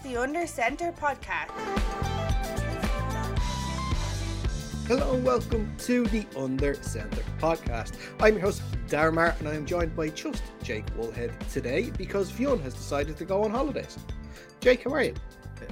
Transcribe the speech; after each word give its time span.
is 0.00 0.12
the 0.12 0.16
Under 0.16 0.46
Center 0.46 0.92
podcast. 0.92 1.50
Hello 4.86 5.14
and 5.14 5.24
welcome 5.24 5.72
to 5.78 6.04
the 6.06 6.26
Under 6.36 6.74
Center 6.74 7.22
podcast. 7.38 7.94
I'm 8.20 8.34
your 8.34 8.42
host, 8.42 8.62
Darmar, 8.88 9.38
and 9.38 9.48
I 9.48 9.54
am 9.54 9.66
joined 9.66 9.94
by 9.94 10.08
just 10.10 10.42
Jake 10.62 10.86
Woolhead 10.96 11.32
today 11.50 11.90
because 11.96 12.30
Fionn 12.30 12.60
has 12.60 12.74
decided 12.74 13.16
to 13.18 13.24
go 13.24 13.44
on 13.44 13.50
holidays. 13.50 13.98
Jake, 14.60 14.84
how 14.84 14.90
are 14.90 15.04
you? 15.04 15.14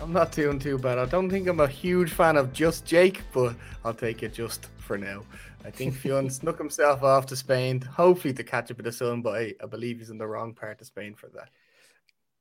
I'm 0.01 0.13
not 0.13 0.33
doing 0.33 0.59
too 0.59 0.79
bad. 0.79 0.99
I 0.99 1.07
don't 1.07 1.31
think 1.31 1.49
I'm 1.49 1.61
a 1.61 1.69
huge 1.69 2.13
fan 2.13 2.37
of 2.37 2.53
just 2.53 2.85
Jake, 2.85 3.23
but 3.33 3.57
I'll 3.85 3.95
take 3.95 4.23
it 4.23 4.35
just 4.35 4.69
for 4.77 4.99
now. 4.99 5.23
I 5.65 5.71
think 5.71 5.95
Fionn 6.03 6.31
snuck 6.31 6.59
himself 6.59 7.03
off 7.03 7.27
to 7.27 7.37
Spain, 7.37 7.81
hopefully 7.81 8.35
to 8.35 8.45
catch 8.45 8.71
a 8.71 8.75
bit 8.75 8.87
of 8.87 8.95
sun, 8.95 9.23
but 9.23 9.37
I, 9.37 9.55
I 9.63 9.67
believe 9.67 9.99
he's 9.99 10.11
in 10.11 10.19
the 10.19 10.27
wrong 10.27 10.55
part 10.55 10.81
of 10.81 10.87
Spain 10.87 11.15
for 11.15 11.29
that. 11.29 11.49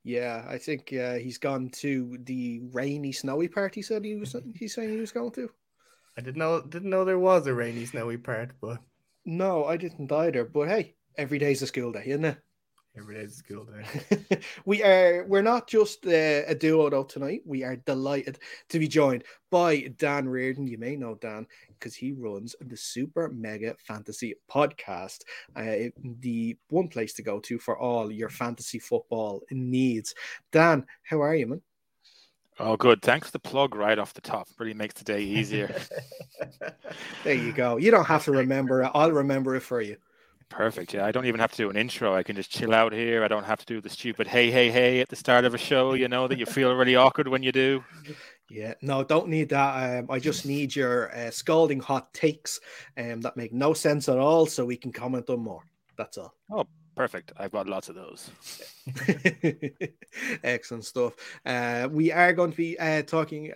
Yeah, 0.04 0.44
I 0.48 0.58
think 0.58 0.92
uh, 0.92 1.14
he's 1.14 1.38
gone 1.38 1.70
to 1.80 2.18
the 2.22 2.60
rainy, 2.72 3.12
snowy 3.12 3.48
part. 3.48 3.74
He 3.74 3.82
said 3.82 4.04
he 4.04 4.16
was. 4.16 4.34
He's 4.54 4.74
saying 4.74 4.90
he 4.90 4.96
was 4.96 5.12
going 5.12 5.32
to. 5.32 5.50
I 6.16 6.20
didn't 6.20 6.38
know 6.38 6.62
didn't 6.62 6.90
know 6.90 7.04
there 7.04 7.18
was 7.18 7.46
a 7.46 7.54
rainy, 7.54 7.84
snowy 7.84 8.16
part, 8.16 8.52
but 8.60 8.78
no, 9.24 9.64
I 9.66 9.76
didn't 9.76 10.10
either. 10.10 10.44
But 10.44 10.68
hey, 10.68 10.94
every 11.16 11.38
day's 11.38 11.62
a 11.62 11.66
school 11.66 11.92
day, 11.92 12.04
isn't 12.06 12.24
it? 12.24 12.38
Every 12.98 13.14
day's 13.14 13.34
a 13.34 13.36
school 13.36 13.64
day. 13.64 14.40
we 14.64 14.82
are 14.82 15.24
we're 15.28 15.42
not 15.42 15.68
just 15.68 16.04
uh, 16.04 16.42
a 16.46 16.54
duo 16.54 16.90
though 16.90 17.04
tonight. 17.04 17.42
We 17.44 17.62
are 17.62 17.76
delighted 17.76 18.40
to 18.70 18.78
be 18.80 18.88
joined 18.88 19.22
by 19.50 19.92
Dan 19.98 20.28
Reardon. 20.28 20.66
You 20.66 20.78
may 20.78 20.96
know 20.96 21.14
Dan 21.14 21.46
because 21.68 21.94
he 21.94 22.12
runs 22.12 22.56
the 22.60 22.76
Super 22.76 23.28
Mega 23.28 23.76
Fantasy 23.78 24.34
Podcast, 24.50 25.20
uh, 25.54 25.90
the 26.20 26.56
one 26.70 26.88
place 26.88 27.12
to 27.14 27.22
go 27.22 27.38
to 27.40 27.58
for 27.60 27.78
all 27.78 28.10
your 28.10 28.30
fantasy 28.30 28.80
football 28.80 29.42
needs. 29.52 30.14
Dan, 30.50 30.84
how 31.04 31.22
are 31.22 31.36
you, 31.36 31.46
man? 31.46 31.62
Oh, 32.58 32.76
good. 32.76 33.00
Thanks 33.02 33.28
for 33.28 33.32
the 33.32 33.38
plug 33.38 33.76
right 33.76 33.98
off 33.98 34.14
the 34.14 34.20
top. 34.20 34.48
Really 34.58 34.74
makes 34.74 34.94
the 34.94 35.04
day 35.04 35.22
easier. 35.22 35.80
there 37.24 37.34
you 37.34 37.52
go. 37.52 37.76
You 37.76 37.92
don't 37.92 38.06
have 38.06 38.24
to 38.24 38.32
remember 38.42 38.82
it. 38.82 38.90
I'll 38.92 39.12
remember 39.12 39.54
it 39.54 39.62
for 39.62 39.80
you. 39.80 39.96
Perfect. 40.48 40.94
Yeah, 40.94 41.04
I 41.04 41.12
don't 41.12 41.26
even 41.26 41.40
have 41.40 41.50
to 41.52 41.56
do 41.56 41.70
an 41.70 41.76
intro. 41.76 42.14
I 42.14 42.22
can 42.22 42.34
just 42.34 42.50
chill 42.50 42.74
out 42.74 42.92
here. 42.92 43.22
I 43.22 43.28
don't 43.28 43.44
have 43.44 43.58
to 43.60 43.66
do 43.66 43.80
the 43.80 43.90
stupid 43.90 44.26
hey, 44.26 44.50
hey, 44.50 44.70
hey 44.70 45.00
at 45.00 45.08
the 45.08 45.16
start 45.16 45.44
of 45.44 45.54
a 45.54 45.58
show, 45.58 45.92
you 45.92 46.08
know, 46.08 46.26
that 46.26 46.38
you 46.38 46.46
feel 46.46 46.74
really 46.74 46.96
awkward 46.96 47.28
when 47.28 47.42
you 47.42 47.52
do. 47.52 47.84
Yeah, 48.48 48.74
no, 48.80 49.04
don't 49.04 49.28
need 49.28 49.50
that. 49.50 49.98
Um, 49.98 50.10
I 50.10 50.18
just 50.18 50.46
need 50.46 50.74
your 50.74 51.14
uh, 51.14 51.30
scalding 51.30 51.80
hot 51.80 52.12
takes 52.14 52.60
um, 52.96 53.20
that 53.20 53.36
make 53.36 53.52
no 53.52 53.74
sense 53.74 54.08
at 54.08 54.18
all 54.18 54.46
so 54.46 54.64
we 54.64 54.76
can 54.76 54.90
comment 54.90 55.28
on 55.28 55.40
more. 55.40 55.64
That's 55.96 56.16
all. 56.16 56.34
Oh, 56.50 56.66
Perfect. 56.98 57.30
I've 57.36 57.52
got 57.52 57.68
lots 57.68 57.88
of 57.88 57.94
those. 57.94 58.28
Excellent 60.42 60.84
stuff. 60.84 61.14
Uh, 61.46 61.88
we 61.92 62.10
are 62.10 62.32
going 62.32 62.50
to 62.50 62.56
be 62.56 62.76
uh, 62.76 63.02
talking. 63.02 63.52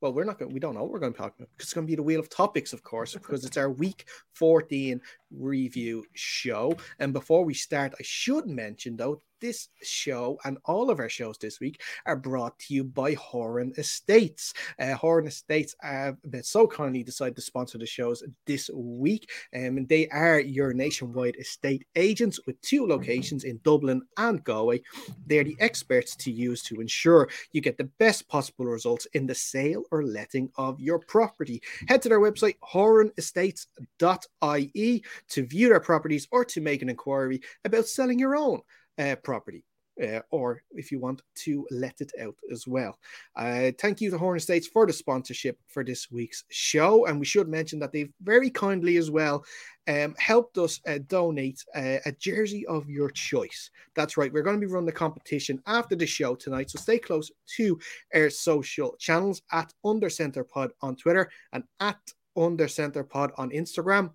Well, 0.00 0.12
we're 0.12 0.24
not 0.24 0.38
going. 0.38 0.52
We 0.52 0.60
don't 0.60 0.74
know 0.74 0.82
what 0.82 0.92
we're 0.92 1.00
going 1.00 1.12
to 1.12 1.18
talk 1.18 1.34
about. 1.36 1.48
It's 1.58 1.72
going 1.72 1.86
to 1.86 1.90
be 1.90 1.96
the 1.96 2.02
wheel 2.02 2.20
of 2.20 2.28
topics, 2.28 2.72
of 2.72 2.82
course, 2.84 3.14
because 3.14 3.44
it's 3.44 3.56
our 3.56 3.70
week 3.70 4.06
fourteen 4.32 5.00
review 5.36 6.04
show. 6.14 6.76
And 7.00 7.12
before 7.12 7.44
we 7.44 7.54
start, 7.54 7.94
I 7.98 8.02
should 8.02 8.46
mention 8.46 8.96
though 8.96 9.22
this 9.40 9.68
show 9.82 10.36
and 10.44 10.58
all 10.64 10.90
of 10.90 10.98
our 10.98 11.08
shows 11.08 11.38
this 11.38 11.60
week 11.60 11.80
are 12.06 12.16
brought 12.16 12.58
to 12.58 12.74
you 12.74 12.82
by 12.82 13.14
Horan 13.14 13.72
Estates. 13.78 14.52
Uh, 14.80 14.94
Horan 14.94 15.28
Estates 15.28 15.76
have 15.80 16.16
been 16.28 16.42
so 16.42 16.66
kindly 16.66 17.04
decided 17.04 17.36
to 17.36 17.42
sponsor 17.42 17.78
the 17.78 17.86
shows 17.86 18.24
this 18.46 18.68
week. 18.74 19.30
Um, 19.54 19.76
and 19.76 19.88
they 19.88 20.08
are 20.08 20.40
your 20.40 20.72
nationwide 20.72 21.36
estate 21.36 21.86
agents 21.94 22.40
with 22.46 22.60
two 22.62 22.84
locations 22.84 23.44
in 23.44 23.60
Dublin 23.62 24.02
and 24.16 24.42
Galway. 24.42 24.82
They're 25.26 25.44
the 25.44 25.56
experts 25.60 26.16
to 26.16 26.32
use 26.32 26.62
to 26.64 26.80
ensure 26.80 27.28
you 27.52 27.60
get 27.60 27.78
the 27.78 27.90
best 28.00 28.26
possible 28.26 28.64
results 28.64 29.06
in 29.12 29.26
the 29.26 29.36
sale 29.36 29.84
or 29.90 30.04
letting 30.04 30.50
of 30.56 30.80
your 30.80 30.98
property. 30.98 31.62
Head 31.88 32.02
to 32.02 32.08
their 32.08 32.20
website, 32.20 32.56
horanestates.ie, 32.72 35.04
to 35.28 35.46
view 35.46 35.68
their 35.68 35.80
properties 35.80 36.28
or 36.30 36.44
to 36.44 36.60
make 36.60 36.82
an 36.82 36.88
inquiry 36.88 37.40
about 37.64 37.86
selling 37.86 38.18
your 38.18 38.36
own 38.36 38.60
uh, 38.98 39.16
property. 39.16 39.64
Uh, 40.02 40.20
or 40.30 40.62
if 40.70 40.92
you 40.92 41.00
want 41.00 41.22
to 41.34 41.66
let 41.70 42.00
it 42.00 42.12
out 42.20 42.36
as 42.52 42.68
well. 42.68 42.96
Uh, 43.34 43.72
thank 43.80 44.00
you 44.00 44.10
to 44.10 44.18
Horan 44.18 44.36
Estates 44.36 44.68
for 44.68 44.86
the 44.86 44.92
sponsorship 44.92 45.58
for 45.66 45.82
this 45.82 46.08
week's 46.10 46.44
show. 46.50 47.06
And 47.06 47.18
we 47.18 47.26
should 47.26 47.48
mention 47.48 47.80
that 47.80 47.90
they've 47.90 48.12
very 48.22 48.48
kindly 48.48 48.96
as 48.96 49.10
well 49.10 49.44
um, 49.88 50.14
helped 50.18 50.58
us 50.58 50.80
uh, 50.86 50.98
donate 51.08 51.64
uh, 51.74 51.98
a 52.04 52.12
jersey 52.12 52.66
of 52.66 52.88
your 52.88 53.10
choice. 53.10 53.70
That's 53.96 54.16
right. 54.16 54.32
We're 54.32 54.42
going 54.42 54.60
to 54.60 54.66
be 54.66 54.72
running 54.72 54.86
the 54.86 54.92
competition 54.92 55.60
after 55.66 55.96
the 55.96 56.06
show 56.06 56.34
tonight. 56.34 56.70
So 56.70 56.78
stay 56.78 56.98
close 56.98 57.30
to 57.56 57.78
our 58.14 58.30
social 58.30 58.94
channels 58.98 59.42
at 59.50 59.72
UnderCenterPod 59.84 60.70
on 60.82 60.94
Twitter 60.94 61.30
and 61.52 61.64
at 61.80 61.98
UnderCenterPod 62.36 63.32
on 63.36 63.50
Instagram. 63.50 64.10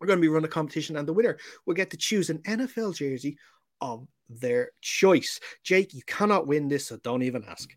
We're 0.00 0.06
going 0.06 0.18
to 0.18 0.22
be 0.22 0.28
running 0.28 0.46
a 0.46 0.52
competition, 0.52 0.96
and 0.96 1.08
the 1.08 1.12
winner 1.14 1.38
will 1.64 1.74
get 1.74 1.90
to 1.90 1.96
choose 1.96 2.28
an 2.28 2.38
NFL 2.40 2.96
jersey 2.96 3.38
of 3.80 4.06
their 4.28 4.70
choice. 4.80 5.40
Jake, 5.62 5.94
you 5.94 6.02
cannot 6.06 6.46
win 6.46 6.68
this, 6.68 6.86
so 6.86 6.96
don't 6.98 7.22
even 7.22 7.44
ask. 7.44 7.70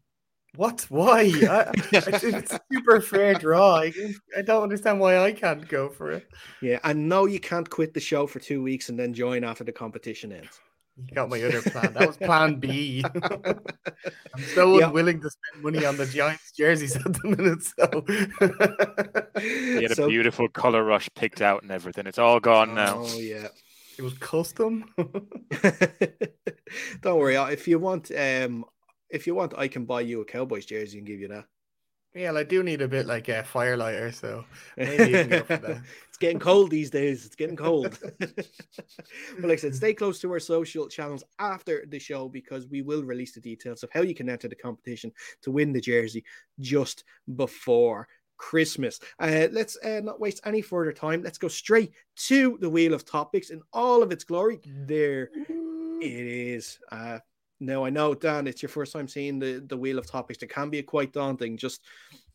What? 0.55 0.85
Why? 0.89 1.21
I, 1.49 1.71
it's 1.91 2.57
super 2.71 3.01
fair 3.01 3.35
draw. 3.35 3.81
I, 3.81 3.93
I, 4.35 4.41
don't 4.41 4.63
understand 4.63 4.99
why 4.99 5.19
I 5.19 5.31
can't 5.31 5.67
go 5.67 5.89
for 5.89 6.11
it. 6.11 6.27
Yeah, 6.61 6.79
I 6.83 6.93
know 6.93 7.27
you 7.27 7.39
can't 7.39 7.69
quit 7.69 7.93
the 7.93 7.99
show 7.99 8.25
for 8.25 8.39
two 8.39 8.63
weeks 8.63 8.89
and 8.89 8.97
then 8.97 9.13
join 9.13 9.43
after 9.43 9.63
the 9.63 9.71
competition 9.71 10.31
ends. 10.31 10.59
You 11.07 11.15
got 11.15 11.29
my 11.29 11.41
other 11.41 11.61
plan. 11.61 11.93
That 11.93 12.07
was 12.07 12.17
plan 12.17 12.59
B. 12.59 13.03
I'm 13.23 14.43
so 14.53 14.83
unwilling 14.83 15.21
to 15.21 15.29
spend 15.29 15.63
money 15.63 15.85
on 15.85 15.95
the 15.95 16.05
Giants 16.05 16.51
jerseys 16.51 16.95
at 16.97 17.13
the 17.13 17.27
minute. 17.27 17.63
So 17.63 18.03
you 19.41 19.81
had 19.81 19.91
a 19.91 19.95
so, 19.95 20.09
beautiful 20.09 20.49
color 20.49 20.83
rush 20.83 21.09
picked 21.15 21.41
out 21.41 21.61
and 21.61 21.71
everything. 21.71 22.05
It's 22.05 22.19
all 22.19 22.41
gone 22.41 22.75
now. 22.75 23.03
Oh 23.05 23.17
yeah. 23.17 23.47
It 23.99 24.03
was 24.03 24.13
custom. 24.13 24.85
Don't 27.01 27.19
worry. 27.19 27.35
If 27.35 27.67
you 27.67 27.79
want, 27.79 28.09
um, 28.17 28.63
if 29.09 29.27
you 29.27 29.35
want, 29.35 29.53
I 29.57 29.67
can 29.67 29.83
buy 29.83 29.99
you 29.99 30.21
a 30.21 30.25
Cowboys 30.25 30.65
jersey 30.65 30.99
and 30.99 31.05
give 31.05 31.19
you 31.19 31.27
that. 31.27 31.43
Yeah, 32.15 32.31
I 32.31 32.43
do 32.43 32.63
need 32.63 32.81
a 32.81 32.87
bit 32.87 33.07
like 33.07 33.27
a 33.27 33.43
firelighter, 33.43 34.13
so 34.13 34.45
it's 34.77 36.17
getting 36.21 36.39
cold 36.39 36.71
these 36.71 36.89
days. 36.89 37.25
It's 37.25 37.35
getting 37.35 37.57
cold. 37.57 37.99
but 38.19 38.47
like 39.37 39.51
I 39.51 39.55
said, 39.57 39.75
stay 39.75 39.93
close 39.93 40.19
to 40.21 40.31
our 40.31 40.39
social 40.39 40.87
channels 40.87 41.25
after 41.37 41.85
the 41.89 41.99
show 41.99 42.29
because 42.29 42.69
we 42.69 42.81
will 42.81 43.03
release 43.03 43.33
the 43.33 43.41
details 43.41 43.83
of 43.83 43.89
how 43.91 44.01
you 44.01 44.15
can 44.15 44.29
enter 44.29 44.47
the 44.47 44.55
competition 44.55 45.11
to 45.41 45.51
win 45.51 45.73
the 45.73 45.81
jersey 45.81 46.23
just 46.61 47.03
before 47.35 48.07
Christmas. 48.39 48.99
Uh, 49.19 49.47
let's 49.51 49.77
uh, 49.83 50.01
not 50.03 50.19
waste 50.19 50.41
any 50.45 50.61
further 50.61 50.91
time. 50.91 51.21
Let's 51.21 51.37
go 51.37 51.47
straight 51.47 51.93
to 52.15 52.57
the 52.59 52.69
wheel 52.69 52.95
of 52.95 53.05
topics 53.05 53.51
in 53.51 53.61
all 53.71 54.01
of 54.01 54.11
its 54.11 54.23
glory. 54.23 54.59
There 54.65 55.29
it 56.01 56.01
is. 56.01 56.79
Uh, 56.91 57.19
now 57.59 57.85
I 57.85 57.91
know, 57.91 58.15
Dan, 58.15 58.47
it's 58.47 58.63
your 58.63 58.69
first 58.69 58.93
time 58.93 59.07
seeing 59.07 59.37
the, 59.37 59.63
the 59.67 59.77
wheel 59.77 59.99
of 59.99 60.07
topics. 60.07 60.41
It 60.41 60.49
can 60.49 60.71
be 60.71 60.81
quite 60.81 61.13
daunting. 61.13 61.57
Just 61.57 61.81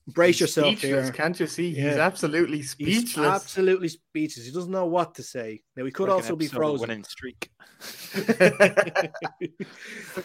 brace 0.06 0.34
He's 0.36 0.42
yourself 0.42 0.80
here. 0.80 1.10
Can't 1.10 1.40
you 1.40 1.46
see? 1.46 1.70
Yeah. 1.70 1.88
He's 1.88 1.96
absolutely 1.96 2.62
speechless. 2.62 3.14
He's 3.14 3.18
absolutely 3.18 3.88
speechless. 3.88 4.44
He 4.44 4.52
doesn't 4.52 4.70
know 4.70 4.86
what 4.86 5.14
to 5.14 5.22
say. 5.22 5.62
Now 5.76 5.86
he 5.86 5.90
could 5.90 6.08
like 6.10 6.16
also 6.16 6.36
be 6.36 6.46
frozen. 6.46 6.88
Winning 6.88 7.04
streak. 7.04 7.50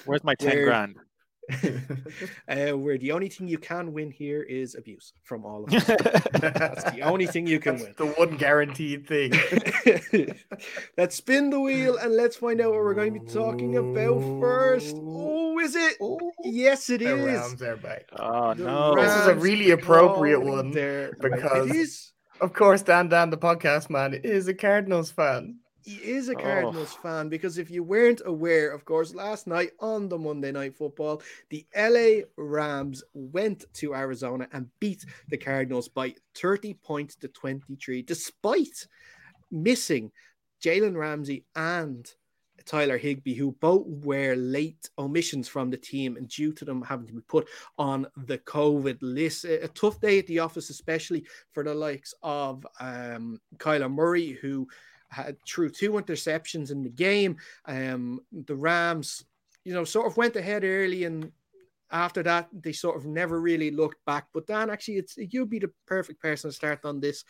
Where's 0.05 0.23
my 0.25 0.35
ten 0.35 0.55
Where, 0.55 0.65
grand? 0.65 0.97
uh, 2.47 2.77
where 2.77 2.97
the 2.97 3.11
only 3.11 3.29
thing 3.29 3.47
you 3.47 3.57
can 3.57 3.93
win 3.93 4.11
here 4.11 4.43
is 4.43 4.75
abuse 4.75 5.13
from 5.23 5.45
all 5.45 5.63
of 5.63 5.73
us. 5.73 5.85
That's 5.85 6.83
the 6.91 7.01
only 7.01 7.27
thing 7.27 7.47
you 7.47 7.59
can 7.59 7.77
That's 7.77 7.99
win. 7.99 8.07
The 8.07 8.13
one 8.13 8.37
guaranteed 8.37 9.07
thing. 9.07 9.33
let's 10.97 11.15
spin 11.15 11.49
the 11.49 11.59
wheel 11.59 11.97
and 11.97 12.15
let's 12.15 12.37
find 12.37 12.61
out 12.61 12.71
what 12.71 12.79
we're 12.79 12.93
going 12.93 13.13
to 13.13 13.19
be 13.19 13.25
talking 13.25 13.77
about 13.77 14.19
first. 14.39 14.95
Oh, 14.97 15.59
is 15.59 15.75
it? 15.75 15.97
Oh, 16.01 16.19
yes, 16.43 16.89
it 16.89 16.99
the 16.99 17.15
is. 17.15 17.25
Rams 17.25 17.61
are 17.61 17.77
back. 17.77 18.05
Oh 18.17 18.53
the 18.53 18.63
no! 18.63 18.95
This 18.95 19.13
is 19.13 19.27
a 19.27 19.35
really 19.35 19.71
appropriate 19.71 20.41
one 20.41 20.71
there 20.71 21.13
because, 21.19 22.11
of 22.41 22.53
course, 22.53 22.81
Dan 22.81 23.09
Dan, 23.09 23.29
the 23.29 23.37
podcast 23.37 23.89
man, 23.89 24.13
is 24.13 24.47
a 24.47 24.53
Cardinals 24.53 25.11
fan 25.11 25.59
he 25.83 25.95
is 25.95 26.29
a 26.29 26.35
Cardinals 26.35 26.95
oh. 26.97 27.01
fan 27.01 27.29
because 27.29 27.57
if 27.57 27.69
you 27.71 27.83
weren't 27.83 28.21
aware, 28.25 28.71
of 28.71 28.85
course, 28.85 29.13
last 29.13 29.47
night 29.47 29.71
on 29.79 30.09
the 30.09 30.17
Monday 30.17 30.51
Night 30.51 30.75
Football, 30.75 31.21
the 31.49 31.65
LA 31.75 32.25
Rams 32.37 33.03
went 33.13 33.65
to 33.75 33.95
Arizona 33.95 34.47
and 34.51 34.69
beat 34.79 35.05
the 35.29 35.37
Cardinals 35.37 35.87
by 35.87 36.13
30 36.35 36.73
points 36.75 37.15
to 37.17 37.27
23, 37.27 38.01
despite 38.01 38.87
missing 39.51 40.11
Jalen 40.61 40.95
Ramsey 40.95 41.45
and 41.55 42.11
Tyler 42.65 42.97
Higbee, 42.97 43.33
who 43.33 43.53
both 43.59 43.85
were 43.87 44.35
late 44.35 44.89
omissions 44.99 45.47
from 45.47 45.69
the 45.69 45.77
team 45.77 46.17
and 46.17 46.27
due 46.27 46.53
to 46.53 46.65
them 46.65 46.83
having 46.83 47.07
to 47.07 47.13
be 47.13 47.21
put 47.21 47.47
on 47.77 48.05
the 48.15 48.37
COVID 48.37 48.97
list. 49.01 49.45
A, 49.45 49.63
a 49.63 49.67
tough 49.69 49.99
day 49.99 50.19
at 50.19 50.27
the 50.27 50.39
office, 50.39 50.69
especially 50.69 51.25
for 51.51 51.63
the 51.63 51.73
likes 51.73 52.13
of 52.21 52.65
um, 52.79 53.39
Kyler 53.57 53.91
Murray, 53.91 54.37
who 54.41 54.67
had 55.09 55.37
threw 55.47 55.69
two 55.69 55.93
interceptions 55.93 56.71
in 56.71 56.83
the 56.83 56.89
game. 56.89 57.37
Um, 57.65 58.21
the 58.31 58.55
Rams, 58.55 59.25
you 59.63 59.73
know, 59.73 59.83
sort 59.83 60.07
of 60.07 60.17
went 60.17 60.35
ahead 60.35 60.63
early 60.63 61.03
and 61.03 61.31
after 61.91 62.23
that, 62.23 62.49
they 62.53 62.71
sort 62.71 62.97
of 62.97 63.05
never 63.05 63.41
really 63.41 63.71
looked 63.71 64.03
back. 64.05 64.27
But 64.33 64.47
Dan, 64.47 64.69
actually, 64.69 64.97
it's 64.97 65.17
you'd 65.17 65.49
be 65.49 65.59
the 65.59 65.71
perfect 65.85 66.21
person 66.21 66.49
to 66.49 66.55
start 66.55 66.85
on 66.85 66.99
this 66.99 67.23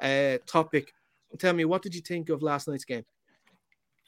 uh, 0.00 0.38
topic. 0.46 0.92
Tell 1.38 1.52
me, 1.52 1.64
what 1.64 1.82
did 1.82 1.94
you 1.94 2.00
think 2.00 2.28
of 2.30 2.42
last 2.42 2.68
night's 2.68 2.84
game? 2.84 3.04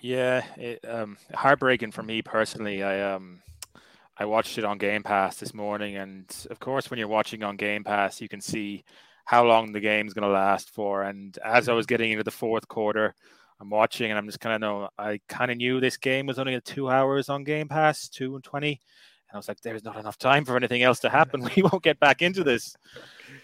Yeah, 0.01 0.45
it, 0.57 0.85
um, 0.89 1.19
heartbreaking 1.35 1.91
for 1.91 2.03
me 2.03 2.23
personally. 2.23 2.83
I 2.83 3.15
um, 3.15 3.43
I 4.17 4.25
watched 4.25 4.57
it 4.57 4.65
on 4.65 4.79
Game 4.79 5.03
Pass 5.03 5.37
this 5.37 5.53
morning, 5.53 5.97
and 5.97 6.25
of 6.51 6.59
course, 6.61 6.91
when 6.91 6.99
you're 6.99 7.09
watching 7.09 7.43
on 7.43 7.57
Game 7.57 7.85
Pass, 7.85 8.21
you 8.21 8.29
can 8.29 8.41
see 8.41 8.85
how 9.29 9.45
long 9.45 9.73
the 9.73 9.81
game's 9.81 10.15
going 10.15 10.27
to 10.27 10.33
last 10.33 10.71
for. 10.71 11.03
And 11.03 11.39
as 11.45 11.69
I 11.69 11.75
was 11.75 11.85
getting 11.85 12.13
into 12.13 12.25
the 12.25 12.31
fourth 12.31 12.67
quarter, 12.67 13.15
I'm 13.61 13.69
watching, 13.69 14.11
and 14.11 14.17
I'm 14.17 14.25
just 14.25 14.41
kind 14.41 14.55
of 14.55 14.61
know 14.63 14.89
I 14.99 15.21
kind 15.29 15.51
of 15.51 15.59
knew 15.59 15.81
this 15.81 15.99
game 15.99 16.25
was 16.25 16.39
only 16.39 16.59
two 16.63 16.89
hours 16.89 17.29
on 17.29 17.45
Game 17.45 17.69
Pass, 17.69 18.09
two 18.09 18.37
and 18.37 18.43
twenty, 18.43 18.71
and 18.71 19.35
I 19.35 19.37
was 19.37 19.47
like, 19.47 19.61
"There's 19.61 19.85
not 19.85 19.99
enough 19.99 20.17
time 20.17 20.47
for 20.47 20.57
anything 20.57 20.83
else 20.83 21.01
to 21.01 21.11
happen. 21.11 21.43
We 21.57 21.63
won't 21.63 21.83
get 21.83 22.01
back 22.01 22.23
into 22.23 22.43
this." 22.43 22.75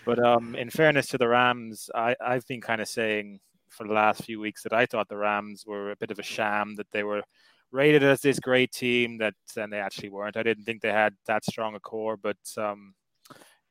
But 0.06 0.24
um, 0.24 0.54
in 0.54 0.70
fairness 0.70 1.08
to 1.08 1.18
the 1.18 1.28
Rams, 1.28 1.90
I, 1.94 2.16
I've 2.18 2.46
been 2.46 2.62
kind 2.62 2.80
of 2.80 2.88
saying 2.88 3.40
for 3.68 3.86
the 3.86 3.92
last 3.92 4.24
few 4.24 4.40
weeks 4.40 4.62
that 4.62 4.72
I 4.72 4.86
thought 4.86 5.10
the 5.10 5.18
Rams 5.18 5.66
were 5.66 5.90
a 5.90 5.96
bit 5.96 6.10
of 6.10 6.18
a 6.18 6.22
sham, 6.22 6.76
that 6.76 6.90
they 6.92 7.02
were 7.02 7.24
rated 7.72 8.02
as 8.02 8.22
this 8.22 8.40
great 8.40 8.72
team 8.72 9.18
that 9.18 9.34
then 9.54 9.68
they 9.68 9.80
actually 9.80 10.08
weren't. 10.08 10.38
I 10.38 10.44
didn't 10.44 10.64
think 10.64 10.80
they 10.80 10.92
had 10.92 11.14
that 11.26 11.44
strong 11.44 11.74
a 11.74 11.80
core, 11.80 12.16
but 12.16 12.38
um, 12.56 12.94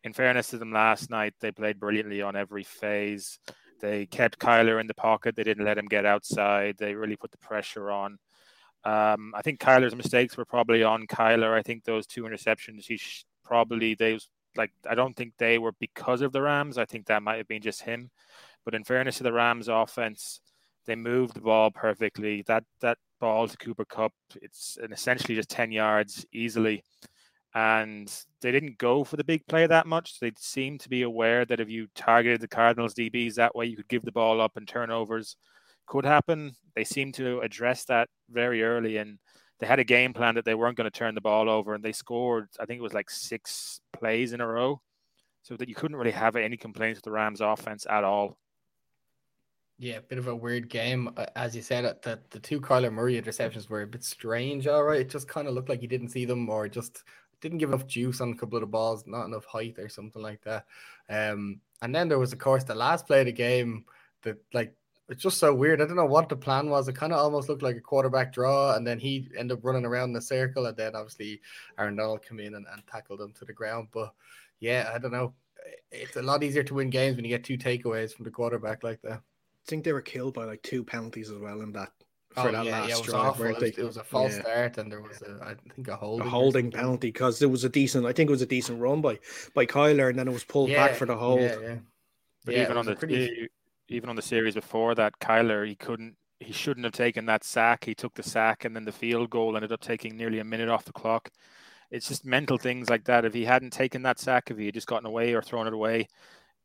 in 0.04 0.14
fairness 0.14 0.50
to 0.50 0.58
them 0.58 0.72
last 0.72 1.10
night, 1.10 1.34
they 1.40 1.52
played 1.52 1.80
brilliantly 1.80 2.22
on 2.22 2.36
every 2.36 2.64
phase. 2.64 3.40
They 3.80 4.06
kept 4.06 4.40
Kyler 4.40 4.80
in 4.80 4.88
the 4.88 4.94
pocket. 4.94 5.36
They 5.36 5.44
didn't 5.44 5.66
let 5.66 5.78
him 5.78 5.86
get 5.86 6.06
outside. 6.06 6.78
They 6.78 6.96
really 6.96 7.16
put 7.16 7.32
the 7.32 7.38
pressure 7.38 7.92
on. 7.92 8.18
Um, 8.86 9.34
I 9.36 9.42
think 9.42 9.60
Kyler's 9.60 9.96
mistakes 9.96 10.36
were 10.36 10.46
probably 10.46 10.84
on 10.84 11.08
Kyler. 11.08 11.54
I 11.54 11.62
think 11.62 11.84
those 11.84 12.06
two 12.06 12.24
interceptions, 12.24 12.86
he 12.86 12.98
sh- 12.98 13.26
probably 13.46 13.96
they 13.96 14.20
like. 14.58 14.72
I 14.90 14.96
don't 14.96 15.16
think 15.16 15.34
they 15.38 15.58
were 15.58 15.74
because 15.80 16.22
of 16.22 16.34
the 16.34 16.42
Rams. 16.42 16.78
I 16.78 16.86
think 16.86 17.06
that 17.06 17.24
might 17.24 17.38
have 17.38 17.48
been 17.48 17.62
just 17.62 17.82
him. 17.82 18.10
But 18.66 18.76
in 18.76 18.84
fairness 18.84 19.18
to 19.18 19.24
the 19.24 19.34
Rams 19.34 19.70
offense, 19.70 20.42
they 20.86 20.96
moved 20.96 21.34
the 21.34 21.42
ball 21.42 21.72
perfectly. 21.72 22.44
That 22.48 22.66
that 22.82 22.98
ball 23.20 23.48
to 23.48 23.58
Cooper 23.58 23.86
Kupp, 23.86 24.14
it's 24.42 24.78
an 24.82 24.92
essentially 24.92 25.36
just 25.36 25.50
10 25.50 25.72
yards 25.72 26.26
easily. 26.34 26.84
And 27.56 28.12
they 28.42 28.52
didn't 28.52 28.80
go 28.80 29.04
for 29.04 29.16
the 29.16 29.24
big 29.24 29.46
play 29.48 29.68
that 29.68 29.86
much. 29.86 30.20
They 30.20 30.32
seemed 30.38 30.80
to 30.82 30.90
be 30.90 31.04
aware 31.04 31.46
that 31.46 31.60
if 31.60 31.70
you 31.70 31.88
targeted 31.94 32.42
the 32.42 32.48
Cardinals 32.48 32.96
DBs 32.96 33.36
that 33.36 33.56
way, 33.56 33.66
you 33.66 33.76
could 33.76 33.88
give 33.88 34.04
the 34.04 34.12
ball 34.12 34.42
up 34.42 34.58
and 34.58 34.68
turnovers 34.68 35.36
could 35.86 36.06
happen. 36.06 36.56
They 36.76 36.84
seemed 36.84 37.14
to 37.16 37.42
address 37.42 37.86
that 37.86 38.10
very 38.30 38.64
early 38.64 38.98
and 38.98 39.20
they 39.60 39.68
had 39.68 39.80
a 39.80 39.84
game 39.84 40.14
plan 40.14 40.36
that 40.36 40.46
they 40.46 40.56
weren't 40.56 40.78
going 40.78 40.90
to 40.90 40.98
turn 40.98 41.16
the 41.16 41.22
ball 41.22 41.50
over 41.50 41.74
and 41.74 41.84
they 41.84 41.92
scored, 41.92 42.48
I 42.60 42.66
think 42.66 42.80
it 42.80 42.84
was 42.84 42.94
like 42.94 43.10
six 43.10 43.80
plays 43.92 44.34
in 44.34 44.42
a 44.42 44.48
row. 44.48 44.82
So 45.44 45.58
that 45.58 45.68
you 45.68 45.76
couldn't 45.76 45.98
really 45.98 46.12
have 46.12 46.38
any 46.38 46.56
complaints 46.56 46.98
with 46.98 47.04
the 47.04 47.12
Rams 47.12 47.42
offense 47.42 47.86
at 47.90 48.06
all. 48.06 48.38
Yeah, 49.78 49.98
a 49.98 50.02
bit 50.02 50.18
of 50.18 50.28
a 50.28 50.36
weird 50.36 50.70
game. 50.70 51.10
Uh, 51.18 51.26
as 51.36 51.54
you 51.54 51.62
said, 51.62 51.84
uh, 51.84 51.96
the, 52.02 52.20
the 52.30 52.40
two 52.40 52.62
Kyler 52.62 52.94
Murray 52.94 53.22
interceptions 53.22 53.70
were 53.70 53.82
a 53.82 53.88
bit 53.88 54.04
strange, 54.06 54.68
all 54.68 54.84
right. 54.84 55.02
It 55.02 55.10
just 55.10 55.28
kind 55.28 55.48
of 55.48 55.54
looked 55.54 55.68
like 55.68 55.82
he 55.82 55.88
didn't 55.88 56.10
see 56.10 56.24
them 56.24 56.50
or 56.50 56.70
just 56.70 57.04
didn't 57.44 57.60
give 57.60 57.69
enough 57.69 57.86
juice 57.86 58.22
on 58.22 58.31
a 58.31 58.36
couple 58.36 58.57
of 58.57 58.62
the 58.62 58.68
balls, 58.68 59.04
not 59.06 59.25
enough 59.25 59.45
height 59.45 59.78
or 59.78 59.90
something 59.90 60.22
like 60.22 60.42
that. 60.44 60.66
Um, 61.10 61.60
and 61.81 61.94
then 61.94 62.07
there 62.07 62.18
was, 62.18 62.34
of 62.34 62.40
course, 62.40 62.63
the 62.63 62.74
last 62.74 63.06
play 63.06 63.19
of 63.19 63.25
the 63.25 63.34
game 63.34 63.86
that, 64.22 64.38
like, 64.54 64.74
it's 65.10 65.22
just 65.22 65.38
so 65.38 65.54
weird. 65.54 65.81
I 65.81 65.86
don't 65.86 65.98
know 65.98 66.06
what 66.06 66.30
the 66.30 66.38
plan 66.38 66.69
was. 66.69 66.88
It 66.88 66.95
kind 66.95 67.12
of 67.12 67.19
almost 67.19 67.50
looked 67.50 67.62
like 67.62 67.75
a 67.75 67.81
quarterback 67.81 68.31
draw, 68.31 68.75
and 68.75 68.88
then 68.88 68.98
he 68.98 69.28
ended 69.38 69.57
up 69.57 69.66
running 69.66 69.86
around 69.86 70.13
the 70.13 70.22
circle, 70.22 70.66
and 70.66 70.78
then 70.78 70.95
obviously 70.95 71.42
Aaron 71.78 71.98
Donald 71.98 72.25
came 72.25 72.40
in 72.40 72.56
and, 72.56 72.66
and 72.72 72.88
tackled 72.88 73.19
him 73.19 73.34
to 73.34 73.46
the 73.46 73.51
ground. 73.51 73.89
But 73.92 74.13
yeah, 74.62 74.89
I 74.96 74.98
don't 74.98 75.12
know. 75.12 75.34
It's 75.92 76.16
a 76.16 76.22
lot 76.22 76.44
easier 76.44 76.63
to 76.63 76.74
win 76.74 76.89
games 76.89 77.18
when 77.18 77.25
you 77.25 77.30
get 77.30 77.44
two 77.44 77.57
takeaways 77.57 78.13
from 78.13 78.24
the 78.24 78.31
quarterback 78.31 78.84
like 78.84 79.01
that. 79.01 79.19
I 79.19 79.66
think 79.68 79.84
they 79.84 79.94
were 79.94 80.01
killed 80.01 80.34
by 80.34 80.46
like 80.46 80.63
two 80.63 80.84
penalties 80.86 81.30
as 81.30 81.38
well 81.38 81.62
in 81.62 81.74
that 81.74 81.92
for 82.34 82.50
oh, 82.50 82.52
that 82.52 82.66
yeah, 82.66 82.72
last 82.72 82.90
yeah, 82.90 82.96
it 82.96 82.98
was 83.00 83.08
drive. 83.08 83.26
awful. 83.26 83.46
It 83.46 83.50
was, 83.50 83.60
they, 83.60 83.82
it 83.82 83.86
was, 83.86 83.98
a 83.98 84.04
false 84.04 84.36
yeah. 84.36 84.42
start, 84.42 84.78
and 84.78 84.92
there 84.92 85.02
was 85.02 85.22
a, 85.22 85.40
I 85.44 85.56
think, 85.76 85.88
a 85.88 85.96
holding. 85.96 86.28
A 86.28 86.30
holding 86.30 86.72
penalty 86.72 87.08
because 87.10 87.42
it 87.42 87.50
was 87.50 87.64
a 87.64 87.70
decent. 87.70 88.06
I 88.06 88.14
think 88.14 88.30
it 88.30 88.32
was 88.32 88.42
a 88.42 88.48
decent 88.48 88.80
run 88.80 89.02
by 89.02 89.20
by 89.54 89.66
Kyler, 89.66 90.10
and 90.10 90.18
then 90.18 90.28
it 90.28 90.34
was 90.34 90.44
pulled 90.44 90.70
yeah, 90.70 90.88
back 90.88 90.96
for 90.96 91.06
the 91.06 91.16
hold. 91.16 91.42
Yeah, 91.42 91.60
yeah. 91.62 91.76
But 92.46 92.56
yeah, 92.56 92.64
even 92.64 92.78
on 92.78 92.86
the 92.86 92.96
pretty... 92.96 93.50
even 93.90 94.10
on 94.10 94.16
the 94.16 94.22
series 94.22 94.56
before 94.56 94.96
that, 94.96 95.20
Kyler 95.20 95.68
he 95.68 95.76
couldn't 95.76 96.16
he 96.40 96.54
shouldn't 96.54 96.84
have 96.84 96.94
taken 96.94 97.26
that 97.28 97.44
sack. 97.44 97.86
He 97.86 97.96
took 97.96 98.14
the 98.14 98.24
sack, 98.24 98.66
and 98.66 98.76
then 98.76 98.86
the 98.86 98.92
field 98.92 99.30
goal 99.30 99.56
ended 99.56 99.72
up 99.72 99.82
taking 99.82 100.18
nearly 100.18 100.40
a 100.40 100.44
minute 100.44 100.70
off 100.70 100.86
the 100.86 100.94
clock. 100.94 101.30
It's 101.92 102.08
just 102.08 102.26
mental 102.26 102.58
things 102.58 102.90
like 102.90 103.06
that. 103.06 103.26
If 103.26 103.34
he 103.34 103.46
hadn't 103.46 103.72
taken 103.72 104.02
that 104.04 104.20
sack, 104.20 104.50
if 104.50 104.58
he 104.58 104.66
had 104.66 104.74
just 104.74 104.88
gotten 104.88 105.06
away 105.06 105.34
or 105.34 105.42
thrown 105.42 105.68
it 105.68 105.74
away, 105.74 106.08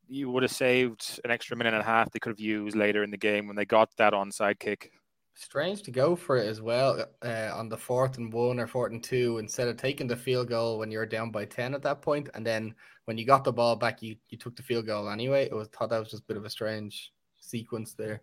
you 0.08 0.30
would 0.30 0.42
have 0.42 0.52
saved 0.52 1.20
an 1.24 1.30
extra 1.30 1.56
minute 1.56 1.74
and 1.74 1.82
a 1.82 1.86
half 1.86 2.10
they 2.10 2.18
could 2.18 2.30
have 2.30 2.40
used 2.40 2.76
later 2.76 3.04
in 3.04 3.10
the 3.10 3.16
game 3.16 3.46
when 3.46 3.56
they 3.56 3.66
got 3.66 3.94
that 3.96 4.14
onside 4.14 4.58
kick. 4.58 4.90
Strange 5.40 5.84
to 5.84 5.92
go 5.92 6.16
for 6.16 6.36
it 6.36 6.48
as 6.48 6.60
well 6.60 7.06
uh, 7.22 7.50
on 7.54 7.68
the 7.68 7.76
fourth 7.76 8.18
and 8.18 8.32
one 8.32 8.58
or 8.58 8.66
fourth 8.66 8.90
and 8.90 9.04
two 9.04 9.38
instead 9.38 9.68
of 9.68 9.76
taking 9.76 10.08
the 10.08 10.16
field 10.16 10.48
goal 10.48 10.80
when 10.80 10.90
you're 10.90 11.06
down 11.06 11.30
by 11.30 11.44
10 11.44 11.74
at 11.74 11.82
that 11.82 12.02
point 12.02 12.28
and 12.34 12.44
then 12.44 12.74
when 13.04 13.16
you 13.16 13.24
got 13.24 13.44
the 13.44 13.52
ball 13.52 13.76
back 13.76 14.02
you, 14.02 14.16
you 14.30 14.36
took 14.36 14.56
the 14.56 14.64
field 14.64 14.86
goal 14.86 15.08
anyway. 15.08 15.44
It 15.44 15.54
was 15.54 15.68
thought 15.68 15.90
that 15.90 16.00
was 16.00 16.10
just 16.10 16.24
a 16.24 16.26
bit 16.26 16.36
of 16.36 16.44
a 16.44 16.50
strange 16.50 17.12
sequence 17.38 17.94
there. 17.94 18.20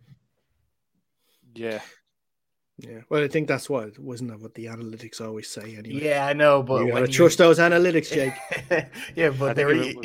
Yeah. 1.53 1.79
Yeah. 2.79 2.99
Well 3.07 3.23
i 3.23 3.29
think 3.29 3.47
that's 3.47 3.69
what 3.69 3.97
wasn't 3.97 4.31
that 4.31 4.41
what 4.41 4.53
the 4.53 4.65
analytics 4.65 5.21
always 5.21 5.49
say 5.49 5.77
anyway? 5.77 6.03
Yeah 6.03 6.27
i 6.27 6.33
know 6.33 6.61
but 6.61 6.85
you 6.85 6.91
gotta 6.91 7.07
trust 7.07 7.37
those 7.37 7.59
analytics 7.59 8.11
jake. 8.11 8.33
Yeah 9.15 9.29
but 9.29 9.55
they 9.55 9.63
were 9.63 9.95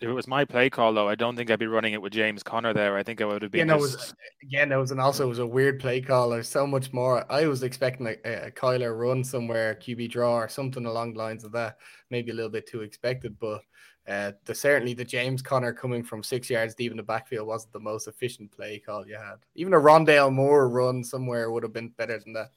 if 0.00 0.08
it 0.08 0.12
was 0.12 0.26
my 0.26 0.44
play 0.44 0.70
call 0.70 0.92
though, 0.92 1.08
I 1.08 1.14
don't 1.14 1.36
think 1.36 1.50
I'd 1.50 1.58
be 1.58 1.66
running 1.66 1.92
it 1.92 2.00
with 2.00 2.12
James 2.12 2.42
Conner 2.42 2.72
there. 2.72 2.96
I 2.96 3.02
think 3.02 3.20
I 3.20 3.26
would 3.26 3.42
have 3.42 3.50
been. 3.50 3.68
Yeah, 3.68 3.76
no, 3.76 3.78
just... 3.78 3.94
it 3.94 3.96
was, 3.96 4.14
again, 4.42 4.72
it 4.72 4.76
was 4.76 4.90
and 4.90 5.00
also 5.00 5.24
it 5.24 5.28
was 5.28 5.38
a 5.38 5.46
weird 5.46 5.78
play 5.78 6.00
call. 6.00 6.30
There's 6.30 6.48
so 6.48 6.66
much 6.66 6.92
more. 6.92 7.30
I 7.30 7.46
was 7.46 7.62
expecting 7.62 8.06
a, 8.06 8.46
a 8.46 8.50
Kyler 8.50 8.98
run 8.98 9.22
somewhere, 9.22 9.74
QB 9.74 10.10
draw 10.10 10.36
or 10.36 10.48
something 10.48 10.86
along 10.86 11.12
the 11.12 11.18
lines 11.18 11.44
of 11.44 11.52
that. 11.52 11.76
Maybe 12.10 12.30
a 12.30 12.34
little 12.34 12.50
bit 12.50 12.66
too 12.66 12.80
expected, 12.80 13.38
but 13.38 13.60
uh, 14.08 14.32
the 14.44 14.54
certainly 14.54 14.94
the 14.94 15.04
James 15.04 15.42
Conner 15.42 15.72
coming 15.72 16.02
from 16.02 16.22
six 16.22 16.48
yards 16.48 16.74
deep 16.74 16.90
in 16.90 16.96
the 16.96 17.02
backfield 17.02 17.46
wasn't 17.46 17.72
the 17.72 17.80
most 17.80 18.08
efficient 18.08 18.50
play 18.50 18.78
call 18.78 19.06
you 19.06 19.16
had. 19.16 19.36
Even 19.54 19.74
a 19.74 19.78
Rondale 19.78 20.32
Moore 20.32 20.68
run 20.68 21.04
somewhere 21.04 21.50
would 21.50 21.62
have 21.62 21.72
been 21.72 21.90
better 21.90 22.18
than 22.18 22.32
that. 22.32 22.50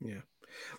Yeah. 0.00 0.20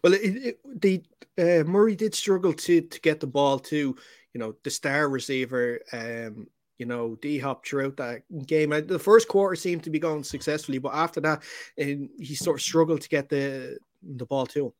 Well, 0.03 0.13
it, 0.13 0.19
it, 0.19 0.81
the 0.81 1.03
uh, 1.37 1.63
Murray 1.63 1.95
did 1.95 2.13
struggle 2.13 2.53
to 2.53 2.81
to 2.81 3.01
get 3.01 3.19
the 3.19 3.27
ball 3.27 3.57
too 3.57 3.95
you 4.33 4.39
know, 4.39 4.55
the 4.63 4.69
star 4.69 5.09
receiver, 5.09 5.79
um, 5.93 6.47
you 6.77 6.85
know, 6.85 7.15
D 7.21 7.37
Hop 7.39 7.65
throughout 7.65 7.97
that 7.97 8.23
game. 8.45 8.69
The 8.69 8.99
first 8.99 9.27
quarter 9.27 9.55
seemed 9.55 9.83
to 9.83 9.89
be 9.89 9.99
going 9.99 10.23
successfully, 10.23 10.79
but 10.79 10.93
after 10.93 11.21
that, 11.21 11.43
um, 11.81 12.09
he 12.19 12.35
sort 12.35 12.57
of 12.57 12.61
struggled 12.61 13.01
to 13.01 13.09
get 13.09 13.29
the 13.29 13.77
the 14.01 14.25
ball 14.25 14.47
to 14.47 14.67
him. 14.67 14.73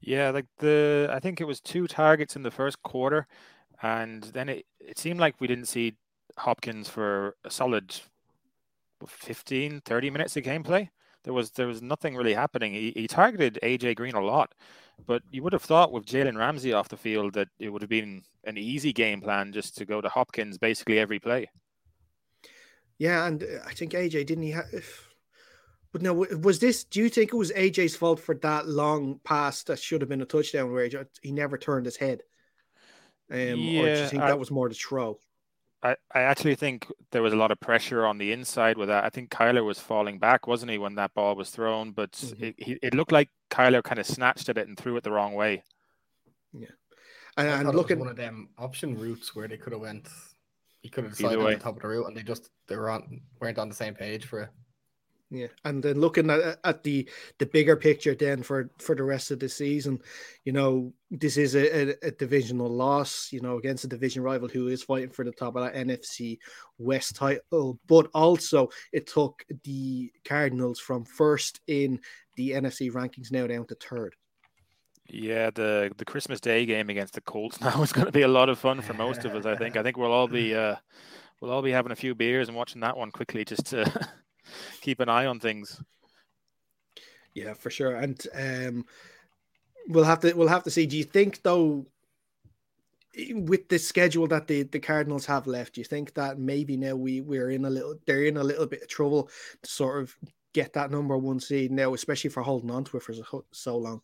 Yeah, 0.00 0.30
like 0.30 0.46
the 0.58 1.08
I 1.10 1.18
think 1.18 1.40
it 1.40 1.46
was 1.46 1.60
two 1.60 1.86
targets 1.86 2.36
in 2.36 2.42
the 2.42 2.50
first 2.50 2.82
quarter, 2.82 3.26
and 3.82 4.22
then 4.22 4.48
it, 4.48 4.66
it 4.78 4.98
seemed 4.98 5.18
like 5.18 5.40
we 5.40 5.46
didn't 5.46 5.66
see 5.66 5.94
Hopkins 6.36 6.88
for 6.88 7.36
a 7.44 7.50
solid 7.50 7.94
15, 9.06 9.80
30 9.84 10.10
minutes 10.10 10.36
of 10.36 10.44
gameplay. 10.44 10.88
There 11.24 11.32
was 11.32 11.50
there 11.52 11.66
was 11.66 11.82
nothing 11.82 12.16
really 12.16 12.34
happening. 12.34 12.72
He, 12.72 12.92
he 12.94 13.08
targeted 13.08 13.58
AJ 13.62 13.96
Green 13.96 14.14
a 14.14 14.20
lot, 14.20 14.54
but 15.06 15.22
you 15.30 15.42
would 15.42 15.52
have 15.52 15.62
thought 15.62 15.90
with 15.90 16.06
Jalen 16.06 16.36
Ramsey 16.36 16.72
off 16.72 16.88
the 16.88 16.96
field 16.96 17.34
that 17.34 17.48
it 17.58 17.70
would 17.70 17.82
have 17.82 17.88
been 17.88 18.22
an 18.44 18.58
easy 18.58 18.92
game 18.92 19.20
plan 19.20 19.52
just 19.52 19.76
to 19.78 19.86
go 19.86 20.00
to 20.00 20.08
Hopkins 20.08 20.58
basically 20.58 20.98
every 20.98 21.18
play. 21.18 21.50
Yeah, 22.98 23.26
and 23.26 23.42
uh, 23.42 23.46
I 23.66 23.72
think 23.72 23.92
AJ 23.92 24.26
didn't 24.26 24.44
he 24.44 24.50
have. 24.52 24.66
But 25.92 26.02
no, 26.02 26.12
was 26.12 26.58
this? 26.58 26.84
Do 26.84 27.00
you 27.00 27.08
think 27.08 27.32
it 27.32 27.36
was 27.36 27.52
AJ's 27.52 27.96
fault 27.96 28.20
for 28.20 28.34
that 28.36 28.68
long 28.68 29.20
pass 29.24 29.62
that 29.64 29.78
should 29.78 30.02
have 30.02 30.08
been 30.08 30.22
a 30.22 30.26
touchdown 30.26 30.72
where 30.72 30.88
he 31.22 31.32
never 31.32 31.56
turned 31.56 31.86
his 31.86 31.96
head? 31.96 32.22
Um, 33.30 33.38
yeah, 33.38 33.80
or 33.80 33.94
do 33.94 34.00
you 34.02 34.08
think 34.08 34.22
I, 34.22 34.28
that 34.28 34.38
was 34.38 34.50
more 34.50 34.68
the 34.68 34.74
throw? 34.74 35.18
I, 35.84 35.96
I 36.14 36.22
actually 36.22 36.54
think 36.54 36.90
there 37.10 37.22
was 37.22 37.34
a 37.34 37.36
lot 37.36 37.50
of 37.50 37.60
pressure 37.60 38.06
on 38.06 38.16
the 38.16 38.32
inside 38.32 38.78
with 38.78 38.88
that. 38.88 39.04
I 39.04 39.10
think 39.10 39.30
Kyler 39.30 39.64
was 39.64 39.78
falling 39.78 40.18
back, 40.18 40.46
wasn't 40.46 40.72
he, 40.72 40.78
when 40.78 40.94
that 40.94 41.12
ball 41.12 41.36
was 41.36 41.50
thrown? 41.50 41.92
But 41.92 42.12
mm-hmm. 42.12 42.44
it, 42.44 42.54
he, 42.56 42.78
it 42.82 42.94
looked 42.94 43.12
like 43.12 43.28
Kyler 43.50 43.82
kind 43.82 43.98
of 43.98 44.06
snatched 44.06 44.48
at 44.48 44.56
it 44.56 44.66
and 44.66 44.78
threw 44.78 44.96
it 44.96 45.04
the 45.04 45.12
wrong 45.12 45.34
way. 45.34 45.62
Yeah, 46.54 46.68
and, 47.36 47.48
and 47.48 47.76
looking 47.76 47.98
one 47.98 48.08
of 48.08 48.16
them 48.16 48.48
option 48.56 48.98
routes 48.98 49.36
where 49.36 49.46
they 49.46 49.58
could 49.58 49.74
have 49.74 49.82
went. 49.82 50.08
He 50.80 50.88
could 50.88 51.04
have 51.04 51.16
decided 51.16 51.38
on 51.38 51.52
the 51.52 51.56
top 51.58 51.76
of 51.76 51.82
the 51.82 51.88
route, 51.88 52.06
and 52.06 52.16
they 52.16 52.22
just 52.22 52.48
they 52.66 52.76
were 52.76 52.90
on 52.90 53.20
weren't 53.40 53.58
on 53.58 53.68
the 53.68 53.74
same 53.74 53.94
page 53.94 54.24
for 54.24 54.40
it. 54.40 54.50
Yeah, 55.34 55.48
and 55.64 55.82
then 55.82 56.00
looking 56.00 56.30
at, 56.30 56.60
at 56.62 56.84
the 56.84 57.08
the 57.38 57.46
bigger 57.46 57.74
picture, 57.74 58.14
then 58.14 58.44
for 58.44 58.70
for 58.78 58.94
the 58.94 59.02
rest 59.02 59.32
of 59.32 59.40
the 59.40 59.48
season, 59.48 59.98
you 60.44 60.52
know, 60.52 60.92
this 61.10 61.36
is 61.36 61.56
a, 61.56 61.90
a, 61.90 61.94
a, 62.02 62.10
divisional 62.12 62.68
loss, 62.68 63.30
you 63.32 63.40
know, 63.40 63.58
against 63.58 63.82
a 63.82 63.88
division 63.88 64.22
rival 64.22 64.46
who 64.46 64.68
is 64.68 64.84
fighting 64.84 65.10
for 65.10 65.24
the 65.24 65.32
top 65.32 65.56
of 65.56 65.64
that 65.64 65.74
NFC 65.74 66.38
West 66.78 67.16
title. 67.16 67.80
But 67.88 68.10
also, 68.14 68.68
it 68.92 69.08
took 69.08 69.44
the 69.64 70.12
Cardinals 70.24 70.78
from 70.78 71.04
first 71.04 71.60
in 71.66 71.98
the 72.36 72.52
NFC 72.52 72.92
rankings 72.92 73.32
now 73.32 73.48
down 73.48 73.66
to 73.66 73.74
third. 73.74 74.14
Yeah, 75.08 75.50
the 75.50 75.90
the 75.96 76.04
Christmas 76.04 76.40
Day 76.40 76.64
game 76.64 76.90
against 76.90 77.14
the 77.14 77.22
Colts 77.22 77.60
now 77.60 77.82
is 77.82 77.92
going 77.92 78.06
to 78.06 78.12
be 78.12 78.22
a 78.22 78.28
lot 78.28 78.48
of 78.48 78.60
fun 78.60 78.80
for 78.82 78.94
most 78.94 79.24
of 79.24 79.34
us. 79.34 79.46
I 79.46 79.56
think. 79.56 79.76
I 79.76 79.82
think 79.82 79.96
we'll 79.96 80.12
all 80.12 80.28
be 80.28 80.54
uh, 80.54 80.76
we'll 81.40 81.50
all 81.50 81.62
be 81.62 81.72
having 81.72 81.90
a 81.90 81.96
few 81.96 82.14
beers 82.14 82.46
and 82.46 82.56
watching 82.56 82.82
that 82.82 82.96
one 82.96 83.10
quickly 83.10 83.44
just 83.44 83.66
to 83.66 84.08
keep 84.80 85.00
an 85.00 85.08
eye 85.08 85.26
on 85.26 85.40
things. 85.40 85.80
Yeah, 87.34 87.54
for 87.54 87.70
sure. 87.70 87.96
And 87.96 88.20
um, 88.34 88.84
we'll 89.88 90.04
have 90.04 90.20
to 90.20 90.32
we'll 90.34 90.48
have 90.48 90.64
to 90.64 90.70
see. 90.70 90.86
Do 90.86 90.96
you 90.96 91.04
think 91.04 91.42
though, 91.42 91.86
with 93.32 93.68
the 93.68 93.78
schedule 93.78 94.26
that 94.28 94.46
the, 94.46 94.62
the 94.62 94.80
Cardinals 94.80 95.26
have 95.26 95.46
left, 95.46 95.74
do 95.74 95.80
you 95.80 95.84
think 95.84 96.14
that 96.14 96.38
maybe 96.38 96.76
now 96.76 96.94
we 96.94 97.20
we're 97.20 97.50
in 97.50 97.64
a 97.64 97.70
little 97.70 97.96
they're 98.06 98.24
in 98.24 98.36
a 98.36 98.44
little 98.44 98.66
bit 98.66 98.82
of 98.82 98.88
trouble 98.88 99.28
to 99.62 99.70
sort 99.70 100.02
of 100.02 100.16
get 100.54 100.72
that 100.72 100.90
number 100.90 101.18
one 101.18 101.40
seed 101.40 101.70
now, 101.70 101.92
especially 101.92 102.30
for 102.30 102.42
holding 102.42 102.70
on 102.70 102.84
to 102.84 102.96
it 102.96 103.02
for 103.02 103.12
so, 103.52 103.76
long? 103.76 104.00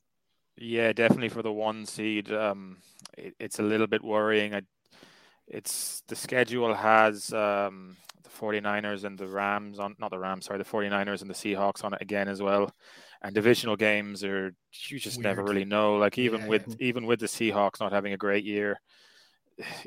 Yeah, 0.58 0.92
definitely 0.92 1.30
for 1.30 1.42
the 1.42 1.52
one 1.52 1.86
seed. 1.86 2.30
Um, 2.30 2.78
it, 3.16 3.34
it's 3.38 3.60
a 3.60 3.62
little 3.62 3.86
bit 3.86 4.04
worrying. 4.04 4.54
I, 4.54 4.62
it's 5.50 6.02
the 6.08 6.16
schedule 6.16 6.74
has 6.74 7.32
um, 7.32 7.96
the 8.22 8.30
49ers 8.30 9.04
and 9.04 9.18
the 9.18 9.26
Rams 9.26 9.78
on 9.78 9.96
not 9.98 10.10
the 10.10 10.18
Rams, 10.18 10.46
sorry, 10.46 10.58
the 10.58 10.64
49ers 10.64 11.20
and 11.20 11.30
the 11.30 11.34
Seahawks 11.34 11.84
on 11.84 11.92
it 11.92 12.00
again 12.00 12.28
as 12.28 12.40
well 12.40 12.72
and 13.22 13.34
divisional 13.34 13.76
games 13.76 14.24
are 14.24 14.54
you 14.88 14.98
just 14.98 15.18
Weird. 15.18 15.24
never 15.24 15.44
really 15.44 15.64
know. 15.64 15.96
Like 15.96 16.18
even 16.18 16.42
yeah. 16.42 16.48
with 16.48 16.80
even 16.80 17.06
with 17.06 17.20
the 17.20 17.26
Seahawks 17.26 17.80
not 17.80 17.92
having 17.92 18.12
a 18.12 18.18
great 18.18 18.44
year, 18.44 18.80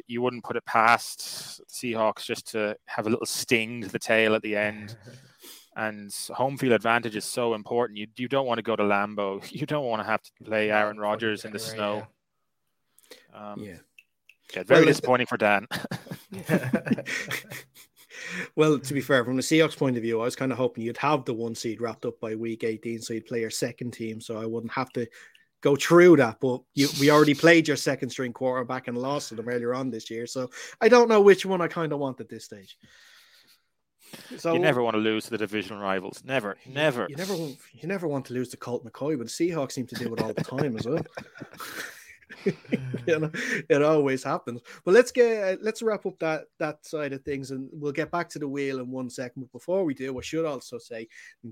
you 0.08 0.22
wouldn't 0.22 0.43
put 0.43 0.55
it 0.55 0.65
past 0.65 1.62
Seahawks 1.67 2.25
just 2.25 2.51
to 2.51 2.75
have 2.86 3.08
a 3.08 3.10
little 3.10 3.25
sting 3.25 3.82
to 3.82 3.89
the 3.89 4.00
tail 4.00 4.36
at 4.36 4.41
the 4.41 4.55
end. 4.55 4.96
and 5.75 6.13
home 6.29 6.58
field 6.58 6.74
advantage 6.74 7.15
is 7.15 7.25
so 7.25 7.55
important. 7.55 7.98
You 7.98 8.08
you 8.17 8.27
don't 8.27 8.46
want 8.46 8.60
to 8.60 8.63
go 8.63 8.75
to 8.75 8.84
Lambeau. 8.84 9.43
You 9.51 9.65
don't 9.65 9.86
want 9.86 10.01
to 10.01 10.05
have 10.05 10.22
to 10.22 10.32
play 10.43 10.72
Aaron 10.72 11.00
Rodgers 11.00 11.46
in 11.46 11.51
the 11.51 11.60
snow. 11.60 12.08
Um, 13.34 13.60
yeah. 13.60 13.77
Yeah, 14.55 14.63
very 14.63 14.81
well, 14.81 14.88
disappointing 14.88 15.27
for 15.27 15.38
Dan. 15.38 15.67
well, 18.55 18.79
to 18.79 18.93
be 18.93 19.01
fair, 19.01 19.24
from 19.24 19.36
the 19.36 19.41
Seahawks 19.41 19.77
point 19.77 19.98
of 19.98 20.03
view, 20.03 20.22
I 20.22 20.25
was 20.25 20.36
kind 20.36 20.51
of 20.51 20.57
hoping 20.57 20.83
you'd 20.83 20.98
have 20.98 21.25
the 21.25 21.33
one 21.33 21.55
seed 21.55 21.81
wrapped 21.81 22.05
up 22.05 22.19
by 22.19 22.36
week 22.36 22.63
18, 22.63 23.01
so 23.01 23.13
you'd 23.13 23.25
play 23.25 23.41
your 23.41 23.50
second 23.50 23.91
team, 23.91 24.22
so 24.22 24.38
I 24.38 24.45
wouldn't 24.45 24.74
have 24.74 24.91
to 24.93 25.07
go 25.62 25.75
through 25.75 26.17
that. 26.17 26.39
But 26.39 26.62
you, 26.74 26.89
we 27.00 27.12
already 27.12 27.33
played 27.33 27.67
your 27.67 27.77
second 27.77 28.10
string 28.10 28.33
quarterback 28.33 28.88
and 28.88 28.98
lost 28.98 29.29
to 29.29 29.36
them 29.36 29.50
earlier 29.50 29.74
on 29.74 29.89
this 29.89 30.10
year, 30.10 30.27
so 30.27 30.50
I 30.81 30.89
don't 30.89 31.10
know 31.10 31.22
which 31.22 31.45
one 31.45 31.62
I 31.62 31.67
kind 31.67 31.93
of 31.93 32.00
want 32.00 32.19
at 32.19 32.29
this 32.29 32.45
stage. 32.45 32.77
So 34.38 34.53
you 34.53 34.60
never 34.60 34.83
want 34.83 34.93
to 34.93 35.00
lose 35.00 35.25
to 35.25 35.31
the 35.31 35.39
division 35.39 35.79
rivals. 35.79 36.22
Never, 36.24 36.57
never. 36.67 37.07
You 37.10 37.15
never, 37.15 37.33
you 37.33 37.57
never 37.88 38.07
want 38.07 38.25
to 38.25 38.33
lose 38.33 38.50
to 38.50 38.57
Colt 38.57 38.86
McCoy, 38.86 39.17
but 39.17 39.25
the 39.25 39.50
Seahawks 39.50 39.72
seem 39.72 39.88
to 39.88 39.95
do 39.95 40.13
it 40.13 40.22
all 40.22 40.33
the 40.33 40.43
time 40.43 40.77
as 40.77 40.86
well. 40.86 41.03
you 42.46 43.20
know, 43.20 43.32
it 43.70 43.82
always 43.82 44.24
happens. 44.24 44.62
But 44.86 44.94
let's 44.94 45.12
get 45.12 45.62
let's 45.62 45.82
wrap 45.82 46.06
up 46.06 46.20
that 46.20 46.46
that 46.60 46.86
side 46.86 47.13
of 47.13 47.24
things, 47.24 47.52
and 47.52 47.70
we'll 47.72 47.92
get 47.92 48.12
back 48.12 48.30
to 48.30 48.40
the 48.40 48.48
wheel 48.48 48.80
in 48.80 48.90
one 48.90 49.10
second. 49.10 49.44
But 49.44 49.52
before 49.52 49.84
we 49.84 49.94
do, 49.94 50.18
I 50.18 50.22
should 50.22 50.46
also 50.46 50.78
say 50.78 51.08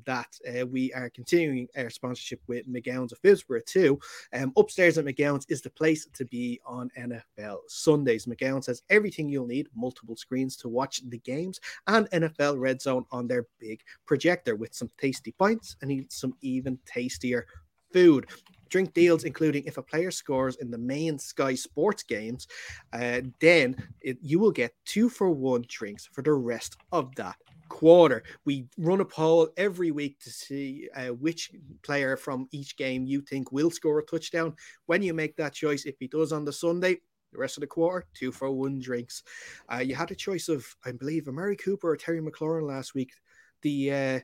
that 0.06 0.28
uh, 0.48 0.66
we 0.66 0.94
are 0.94 1.10
continuing 1.10 1.68
our 1.78 1.90
sponsorship 1.90 2.42
with 2.48 2.72
McGowan's 2.72 3.12
of 3.12 3.22
Phibsborough 3.22 3.66
too. 3.66 4.00
Um, 4.34 4.54
upstairs 4.58 4.98
at 4.98 5.06
McGowan's 5.06 5.46
is 5.50 5.62
the 5.62 5.70
place 5.70 6.08
to 6.14 6.26
be 6.26 6.60
on 6.66 6.90
NFL 6.98 7.58
Sundays. 7.68 8.26
McGowan's 8.26 8.68
has 8.68 8.84
everything 8.90 9.30
you'll 9.30 9.48
need: 9.48 9.68
multiple 9.76 10.16
screens 10.16 10.56
to 10.58 10.70
watch 10.70 11.02
the 11.10 11.20
games, 11.20 11.60
and 11.88 12.10
NFL 12.12 12.60
Red 12.60 12.82
Zone 12.82 13.06
on 13.12 13.28
their 13.28 13.48
big 13.60 13.82
projector 14.06 14.56
with 14.56 14.74
some 14.74 14.90
tasty 14.98 15.34
pints 15.38 15.76
and 15.82 16.06
some 16.10 16.34
even 16.42 16.78
tastier 16.86 17.46
food 17.94 18.28
drink 18.72 18.94
deals, 18.94 19.26
including 19.26 19.66
if 19.66 19.78
a 19.78 19.84
player 19.84 20.10
scores 20.10 20.56
in 20.56 20.72
the 20.72 20.78
main 20.78 21.20
Sky 21.20 21.54
Sports 21.54 22.04
games, 22.04 22.48
uh, 22.94 23.22
then 23.40 23.76
it, 24.00 24.18
you 24.22 24.40
will 24.40 24.52
get 24.52 24.74
two 24.86 25.10
for 25.10 25.30
one 25.30 25.64
drinks 25.68 26.08
for 26.12 26.24
the 26.24 26.34
rest 26.34 26.78
of 26.92 27.14
that 27.16 27.36
quarter. 27.70 28.24
We 28.46 28.68
run 28.78 29.02
a 29.02 29.06
poll 29.06 29.50
every 29.58 29.92
week 29.92 30.20
to 30.22 30.30
see 30.30 30.90
uh, 30.96 31.08
which 31.08 31.52
player 31.84 32.18
from 32.18 32.48
each 32.52 32.76
game 32.78 33.06
you 33.06 33.22
think 33.22 33.52
will 33.52 33.72
score 33.72 34.00
a 34.00 34.06
touchdown. 34.06 34.56
When 34.88 35.04
you 35.04 35.14
make 35.14 35.36
that 35.38 35.54
choice, 35.54 35.86
if 35.86 35.96
he 36.00 36.08
does 36.08 36.32
on 36.32 36.46
the 36.46 36.54
Sunday, 36.54 36.98
the 37.32 37.40
rest 37.40 37.58
of 37.58 37.62
the 37.62 37.68
quarter, 37.68 38.06
two 38.14 38.32
for 38.32 38.52
one 38.52 38.80
drinks. 38.80 39.24
Uh, 39.72 39.78
you 39.78 39.96
had 39.96 40.12
a 40.12 40.16
choice 40.16 40.50
of, 40.50 40.66
I 40.86 40.92
believe, 40.92 41.28
Amari 41.28 41.56
Cooper 41.56 41.92
or 41.92 41.98
Terry 41.98 42.22
McLaurin 42.22 42.68
last 42.68 42.94
week. 42.94 43.14
The 43.62 43.92
uh, 43.92 44.20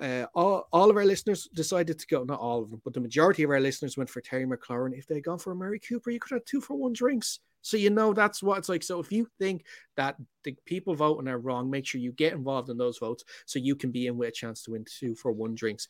uh, 0.00 0.26
all, 0.34 0.68
all 0.72 0.90
of 0.90 0.96
our 0.96 1.04
listeners 1.04 1.48
decided 1.54 1.98
to 1.98 2.06
go, 2.06 2.24
not 2.24 2.40
all 2.40 2.62
of 2.62 2.70
them, 2.70 2.80
but 2.84 2.94
the 2.94 3.00
majority 3.00 3.42
of 3.42 3.50
our 3.50 3.60
listeners 3.60 3.96
went 3.96 4.10
for 4.10 4.20
Terry 4.20 4.46
McLaurin. 4.46 4.96
If 4.96 5.06
they'd 5.06 5.22
gone 5.24 5.38
for 5.38 5.52
Amari 5.52 5.80
Cooper, 5.80 6.10
you 6.10 6.20
could 6.20 6.34
have 6.34 6.44
two 6.44 6.60
for 6.60 6.74
one 6.74 6.92
drinks. 6.92 7.40
So 7.62 7.76
you 7.76 7.90
know 7.90 8.12
that's 8.12 8.42
what 8.42 8.58
it's 8.58 8.68
like. 8.68 8.84
So 8.84 9.00
if 9.00 9.10
you 9.10 9.26
think 9.40 9.64
that 9.96 10.16
the 10.44 10.56
people 10.66 10.94
voting 10.94 11.26
are 11.26 11.38
wrong, 11.38 11.68
make 11.68 11.84
sure 11.84 12.00
you 12.00 12.12
get 12.12 12.32
involved 12.32 12.70
in 12.70 12.78
those 12.78 12.98
votes 12.98 13.24
so 13.44 13.58
you 13.58 13.74
can 13.74 13.90
be 13.90 14.06
in 14.06 14.16
with 14.16 14.28
a 14.28 14.32
chance 14.32 14.62
to 14.62 14.70
win 14.70 14.84
two 14.84 15.16
for 15.16 15.32
one 15.32 15.54
drinks 15.54 15.88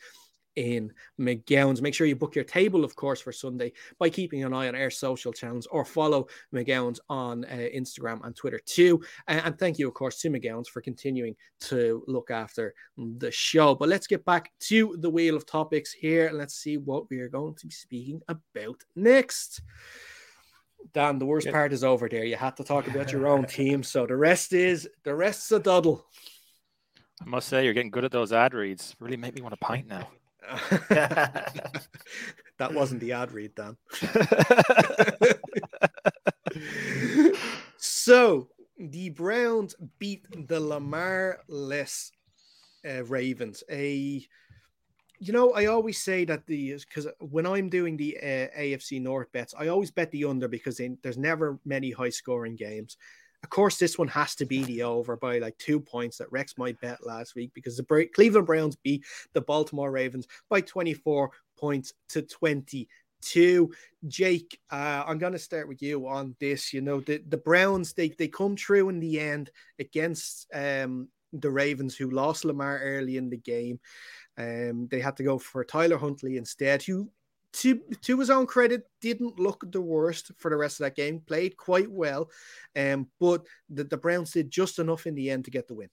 in 0.57 0.93
McGowan's. 1.21 1.83
Make 1.83 1.95
sure 1.95 2.07
you 2.07 2.17
book 2.17 2.35
your 2.35 2.45
table, 2.45 2.85
of 2.85 2.97
course, 2.97 3.21
for 3.21 3.33
Sunday 3.33 3.73
by 3.99 4.09
keeping 4.09 4.43
an 4.43 4.53
eye 4.53 4.69
on 4.69 4.75
our 4.75 4.91
social 4.91 5.33
channels 5.33 5.67
or 5.67 5.85
follow 5.85 6.27
McGowan's 6.53 7.01
on 7.09 7.45
uh, 7.45 7.69
Instagram 7.75 8.25
and 8.25 8.35
Twitter 8.35 8.59
too. 8.65 9.01
And, 9.29 9.41
and, 9.45 9.59
thank 9.59 9.79
you, 9.79 9.87
of 9.87 9.95
course, 9.95 10.21
to 10.21 10.31
McGowan's 10.31 10.69
for 10.69 10.81
continuing 10.81 11.37
to 11.61 12.03
look 12.07 12.31
after 12.31 12.75
the 12.97 13.31
show. 13.31 13.75
But 13.75 13.89
let's 13.89 14.07
get 14.07 14.25
back 14.25 14.51
to 14.61 14.97
the 14.99 15.11
wheel 15.11 15.37
of 15.37 15.47
topics 15.47 15.93
here 15.93 16.27
and 16.29 16.39
let's 16.39 16.55
see 16.55 16.77
what 16.77 17.09
we 17.11 17.21
are 17.21 17.29
going 17.29 17.55
to 17.55 17.67
be 17.67 17.73
speaking 17.73 18.21
about 18.29 18.83
next. 18.95 19.61
Dan, 20.93 21.19
the 21.19 21.27
worst 21.27 21.47
yeah. 21.47 21.53
part 21.53 21.73
is 21.73 21.85
over 21.85 22.09
there. 22.09 22.25
You 22.25 22.37
had 22.37 22.57
to 22.57 22.65
talk 22.65 22.87
about 22.87 23.13
your 23.13 23.27
own 23.27 23.45
team, 23.47 23.83
so 23.83 24.07
the 24.07 24.17
rest 24.17 24.53
is 24.53 24.89
the 25.05 25.15
rest's 25.15 25.51
a 25.53 25.61
duddle. 25.61 26.03
I 27.21 27.25
must 27.25 27.49
say, 27.49 27.65
you're 27.65 27.75
getting 27.75 27.91
good 27.91 28.05
at 28.05 28.13
those 28.13 28.33
ad 28.33 28.55
reads. 28.55 28.95
Really 29.01 29.17
make 29.17 29.35
me 29.35 29.41
want 29.41 29.55
a 29.55 29.59
pint 29.59 29.87
now. 29.87 30.09
that 30.89 32.73
wasn't 32.73 33.01
the 33.01 33.13
ad 33.13 33.33
read, 33.33 33.55
Dan. 33.55 33.77
so 37.77 38.49
the 38.79 39.11
Browns 39.11 39.75
beat 39.99 40.27
the 40.49 40.61
Lamar 40.61 41.41
less 41.49 42.13
uh, 42.89 43.05
Ravens. 43.05 43.63
A 43.71 44.27
you 45.19 45.33
know, 45.33 45.53
I 45.53 45.67
always 45.67 46.03
say 46.03 46.25
that 46.27 46.47
the 46.47 46.75
because 46.75 47.09
when 47.21 47.47
I'm 47.47 47.69
doing 47.69 47.97
the 47.97 48.17
uh, 48.19 48.49
AFC 48.59 49.01
North 49.01 49.33
bets, 49.33 49.55
I 49.59 49.69
always 49.69 49.91
bet 49.91 50.11
the 50.11 50.27
under 50.27 50.49
because 50.49 50.77
they, 50.77 50.91
there's 51.03 51.17
never 51.17 51.59
many 51.65 51.91
high 51.91 52.11
scoring 52.11 52.57
games. 52.57 52.97
Of 53.47 53.51
course, 53.51 53.79
this 53.79 53.97
one 53.97 54.09
has 54.09 54.35
to 54.35 54.45
be 54.45 54.65
the 54.65 54.83
over 54.83 55.17
by 55.17 55.39
like 55.39 55.57
two 55.57 55.79
points 55.79 56.19
that 56.19 56.33
Rex 56.33 56.59
might 56.59 56.81
bet 56.81 57.07
last 57.07 57.37
week 57.37 57.53
because 57.55 57.77
the 57.77 58.09
Cleveland 58.13 58.45
Browns 58.45 58.75
beat 58.75 59.05
the 59.35 59.41
Baltimore 59.41 59.93
Ravens 59.93 60.27
by 60.51 60.61
24 60.61 61.31
points 61.57 61.93
to 62.09 62.23
22. 62.23 63.73
Jake, 64.09 64.61
uh, 64.73 65.05
I'm 65.07 65.19
going 65.19 65.33
to 65.33 65.39
start 65.39 65.69
with 65.69 65.81
you 65.81 66.09
on 66.09 66.35
this. 66.41 66.73
You 66.73 66.81
know, 66.81 66.99
the, 66.99 67.23
the 67.29 67.37
Browns, 67.37 67.93
they, 67.93 68.09
they 68.09 68.27
come 68.27 68.57
through 68.57 68.89
in 68.89 68.99
the 68.99 69.21
end 69.21 69.53
against 69.79 70.49
um, 70.53 71.07
the 71.33 71.49
Ravens, 71.49 71.95
who 71.95 72.11
lost 72.11 72.45
Lamar 72.45 72.81
early 72.81 73.17
in 73.17 73.31
the 73.31 73.37
game. 73.37 73.79
Um, 74.37 74.89
they 74.91 74.99
had 74.99 75.17
to 75.19 75.23
go 75.23 75.39
for 75.39 75.63
Tyler 75.63 75.99
Huntley 75.99 76.37
instead, 76.37 76.83
who 76.83 77.09
to 77.57 77.81
to 78.03 78.19
his 78.19 78.31
own 78.31 78.47
credit, 78.47 78.83
didn't 79.01 79.39
look 79.39 79.65
the 79.71 79.81
worst 79.81 80.31
for 80.39 80.51
the 80.51 80.57
rest 80.57 80.81
of 80.81 80.85
that 80.85 80.97
game. 80.97 81.21
Played 81.21 81.57
quite 81.57 81.91
well, 81.91 82.31
um, 82.77 83.09
but 83.19 83.47
the, 83.71 83.85
the 83.85 83.97
Browns 83.97 84.33
did 84.33 84.51
just 84.51 84.79
enough 84.79 85.07
in 85.07 85.15
the 85.15 85.31
end 85.31 85.45
to 85.47 85.51
get 85.51 85.67
the 85.67 85.75
win. 85.75 85.89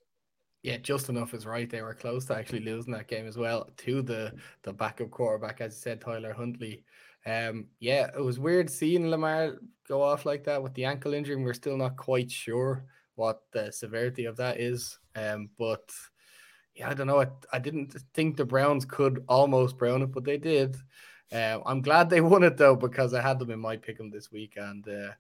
Yeah, 0.62 0.78
just 0.78 1.10
enough 1.10 1.34
is 1.34 1.46
right. 1.46 1.70
They 1.70 1.82
were 1.82 1.94
close 1.94 2.26
to 2.26 2.36
actually 2.36 2.62
losing 2.62 2.94
that 2.94 3.10
game 3.10 3.28
as 3.28 3.38
well 3.38 3.70
to 3.78 4.02
the 4.02 4.34
the 4.64 4.74
backup 4.74 5.12
quarterback, 5.12 5.62
as 5.62 5.74
you 5.74 5.82
said, 5.82 6.02
Tyler 6.02 6.34
Huntley. 6.34 6.84
Um, 7.26 7.68
yeah, 7.80 8.10
it 8.16 8.22
was 8.24 8.40
weird 8.40 8.70
seeing 8.70 9.10
Lamar 9.10 9.58
go 9.88 10.02
off 10.02 10.26
like 10.26 10.44
that 10.46 10.62
with 10.62 10.74
the 10.74 10.86
ankle 10.86 11.14
injury. 11.14 11.36
And 11.36 11.46
we're 11.46 11.54
still 11.54 11.78
not 11.78 11.98
quite 11.98 12.32
sure 12.32 12.86
what 13.16 13.42
the 13.52 13.72
severity 13.72 14.26
of 14.26 14.38
that 14.38 14.60
is. 14.60 14.98
Um, 15.16 15.50
but 15.58 15.90
yeah, 16.76 16.90
I 16.90 16.94
don't 16.94 17.08
know. 17.08 17.22
I, 17.22 17.28
I 17.52 17.60
didn't 17.60 17.96
think 18.14 18.36
the 18.36 18.46
Browns 18.46 18.86
could 18.86 19.24
almost 19.28 19.78
brown 19.78 20.02
it, 20.02 20.12
but 20.12 20.26
they 20.26 20.38
did. 20.38 20.76
Uh, 21.34 21.60
I'm 21.66 21.82
glad 21.82 22.10
they 22.10 22.22
won 22.34 22.44
it 22.44 22.58
though 22.58 22.76
because 22.76 23.14
I 23.14 23.22
had 23.22 23.40
them 23.40 23.52
in 23.52 23.60
my 23.60 23.76
pick'em 23.76 24.12
this 24.12 24.32
week 24.32 24.54
and 24.58 24.88
uh, 24.88 25.12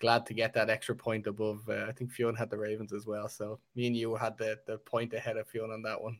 glad 0.00 0.26
to 0.26 0.34
get 0.34 0.54
that 0.54 0.70
extra 0.70 0.94
point 0.96 1.26
above. 1.26 1.68
Uh, 1.68 1.84
I 1.88 1.92
think 1.92 2.10
Fionn 2.10 2.34
had 2.34 2.50
the 2.50 2.58
Ravens 2.58 2.92
as 2.92 3.06
well, 3.06 3.28
so 3.28 3.60
me 3.74 3.86
and 3.86 3.96
you 3.96 4.14
had 4.16 4.38
the 4.38 4.58
the 4.66 4.78
point 4.78 5.12
ahead 5.12 5.36
of 5.36 5.46
Fionn 5.48 5.70
on 5.70 5.82
that 5.82 6.00
one. 6.00 6.18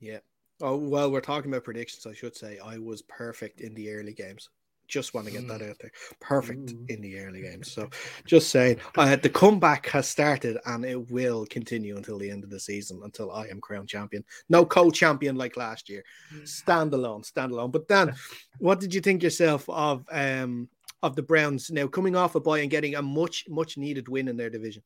Yeah. 0.00 0.18
Oh 0.60 0.76
well, 0.76 1.10
we're 1.10 1.20
talking 1.20 1.50
about 1.50 1.64
predictions. 1.64 2.06
I 2.06 2.12
should 2.12 2.36
say 2.36 2.58
I 2.58 2.78
was 2.78 3.02
perfect 3.02 3.60
in 3.60 3.74
the 3.74 3.90
early 3.90 4.12
games. 4.12 4.50
Just 4.88 5.14
want 5.14 5.26
to 5.26 5.32
get 5.32 5.46
that 5.48 5.62
out 5.62 5.76
there. 5.80 5.92
Perfect 6.20 6.72
Ooh. 6.72 6.86
in 6.88 7.00
the 7.00 7.18
early 7.20 7.42
games. 7.42 7.70
So, 7.70 7.88
just 8.26 8.50
saying, 8.50 8.78
uh, 8.96 9.16
the 9.16 9.28
comeback 9.28 9.86
has 9.88 10.08
started 10.08 10.58
and 10.66 10.84
it 10.84 11.10
will 11.10 11.46
continue 11.46 11.96
until 11.96 12.18
the 12.18 12.30
end 12.30 12.42
of 12.42 12.50
the 12.50 12.58
season, 12.58 13.00
until 13.04 13.30
I 13.30 13.46
am 13.46 13.60
crown 13.60 13.86
champion. 13.86 14.24
No 14.48 14.64
co-champion 14.64 15.36
like 15.36 15.56
last 15.56 15.88
year. 15.88 16.02
Standalone, 16.42 17.30
standalone. 17.30 17.70
But 17.70 17.86
Dan, 17.86 18.14
what 18.58 18.80
did 18.80 18.94
you 18.94 19.00
think 19.00 19.22
yourself 19.22 19.68
of 19.68 20.04
um 20.10 20.68
of 21.02 21.14
the 21.14 21.22
Browns 21.22 21.70
now 21.70 21.86
coming 21.86 22.16
off 22.16 22.34
a 22.34 22.40
bye 22.40 22.58
and 22.58 22.70
getting 22.70 22.94
a 22.94 23.02
much 23.02 23.44
much 23.48 23.76
needed 23.76 24.08
win 24.08 24.28
in 24.28 24.36
their 24.36 24.50
division? 24.50 24.82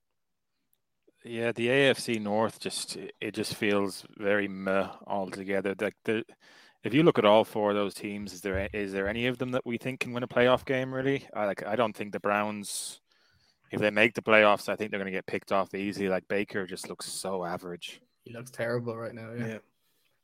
Yeah, 1.25 1.53
the 1.53 1.69
AFC 1.69 2.21
North 2.21 2.59
just 2.59 2.97
it 3.21 3.33
just 3.33 3.55
feels 3.55 4.05
very 4.19 4.49
meh 4.49 4.89
altogether. 5.07 5.75
Like 5.81 5.97
the 6.05 6.25
if 6.85 6.95
you 6.95 7.03
look 7.03 7.19
at 7.19 7.25
all 7.25 7.45
four 7.45 7.71
of 7.71 7.77
those 7.77 7.95
teams, 7.95 8.33
is 8.33 8.41
there 8.41 8.69
is 8.73 8.93
there 8.93 9.09
any 9.09 9.27
of 9.27 9.39
them 9.39 9.53
that 9.53 9.65
we 9.65 9.79
think 9.79 10.01
can 10.01 10.13
win 10.13 10.23
a 10.23 10.29
playoff 10.29 10.65
game? 10.65 10.93
Really, 10.93 11.27
I 11.35 11.47
like 11.47 11.65
I 11.67 11.77
don't 11.77 11.95
think 11.95 12.13
the 12.13 12.21
Browns. 12.21 13.01
If 13.71 13.81
they 13.81 13.91
make 13.91 14.13
the 14.15 14.21
playoffs, 14.21 14.69
I 14.69 14.77
think 14.77 14.91
they're 14.91 15.01
going 15.01 15.11
to 15.11 15.17
get 15.17 15.25
picked 15.25 15.51
off 15.51 15.75
easy. 15.75 16.07
Like 16.09 16.29
Baker 16.29 16.67
just 16.67 16.91
looks 16.91 17.07
so 17.07 17.43
average. 17.43 18.03
He 18.23 18.35
looks 18.35 18.51
terrible 18.51 18.95
right 18.95 19.15
now. 19.15 19.33
Yeah, 19.33 19.47
yeah. 19.47 19.59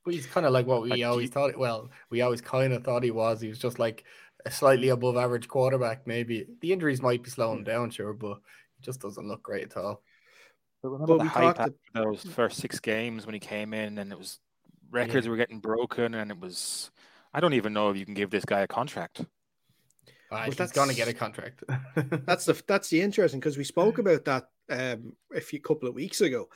but 0.05 0.13
he's 0.13 0.27
kind 0.27 0.45
of 0.45 0.53
like 0.53 0.67
what 0.67 0.83
we 0.83 0.91
like, 0.91 1.05
always 1.05 1.31
he, 1.31 1.33
thought. 1.33 1.57
Well, 1.57 1.91
we 2.11 2.21
always 2.21 2.43
kind 2.43 2.75
of 2.75 2.85
thought 2.85 3.05
he 3.05 3.11
was. 3.11 3.41
He 3.41 3.49
was 3.49 3.59
just 3.59 3.79
like 3.79 4.05
a 4.45 4.51
slightly 4.51 4.91
above 4.91 5.17
average 5.17 5.49
quarterback. 5.49 6.07
Maybe 6.07 6.47
the 6.61 6.73
injuries 6.73 7.01
might 7.01 7.23
be 7.23 7.31
slowing 7.31 7.65
down, 7.65 7.91
sure, 7.91 8.13
but 8.13 8.39
he 8.77 8.83
just 8.83 9.01
doesn't 9.01 9.27
look 9.27 9.43
great 9.43 9.65
at 9.65 9.77
all. 9.79 10.03
But 10.83 10.91
remember 10.91 11.17
but 11.17 11.25
the 11.25 11.31
hype 11.31 11.61
after 11.61 11.75
those 11.95 12.23
first 12.25 12.59
six 12.59 12.81
games 12.81 13.25
when 13.25 13.35
he 13.35 13.41
came 13.41 13.73
in, 13.73 13.97
and 13.97 14.13
it 14.13 14.19
was 14.19 14.41
records 14.91 15.27
yeah. 15.27 15.31
were 15.31 15.37
getting 15.37 15.61
broken, 15.61 16.15
and 16.15 16.31
it 16.31 16.41
was. 16.41 16.91
I 17.33 17.41
don't 17.41 17.55
even 17.55 17.73
know 17.73 17.91
if 17.91 17.97
you 17.97 18.05
can 18.05 18.15
give 18.15 18.31
this 18.31 18.45
guy 18.45 18.61
a 18.61 18.67
contract. 18.67 19.21
Uh, 19.21 19.25
well, 20.31 20.45
he's 20.45 20.73
going 20.73 20.89
to 20.89 20.95
get 20.95 21.09
a 21.09 21.15
contract. 21.15 21.65
that's 22.27 22.45
the 22.45 22.61
that's 22.67 22.89
the 22.89 23.01
interesting 23.01 23.41
because 23.41 23.57
we 23.57 23.65
spoke 23.65 23.99
about 23.99 24.25
that 24.27 24.49
um, 24.71 25.15
a 25.35 25.41
few 25.41 25.61
couple 25.61 25.89
of 25.89 25.95
weeks 25.95 26.21
ago, 26.21 26.49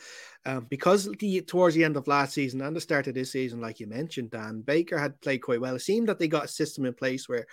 um, 0.45 0.67
because 0.69 1.11
the 1.19 1.41
towards 1.43 1.75
the 1.75 1.85
end 1.85 1.97
of 1.97 2.07
last 2.07 2.35
season 2.35 2.61
and 2.61 2.77
the 2.77 2.81
start 2.81 3.07
of 3.07 3.15
this 3.15 3.33
season, 3.33 3.61
like 3.61 3.81
you 3.81 3.87
mentioned, 3.87 4.31
Dan 4.31 4.61
Baker 4.61 4.99
had 4.99 5.21
played 5.21 5.39
quite 5.39 5.61
well. 5.61 5.77
It 5.77 5.81
seemed 5.81 6.09
that 6.09 6.19
they 6.19 6.29
got 6.29 6.45
a 6.45 6.49
system 6.49 6.85
in 6.85 6.95
place 6.95 7.29
where 7.29 7.47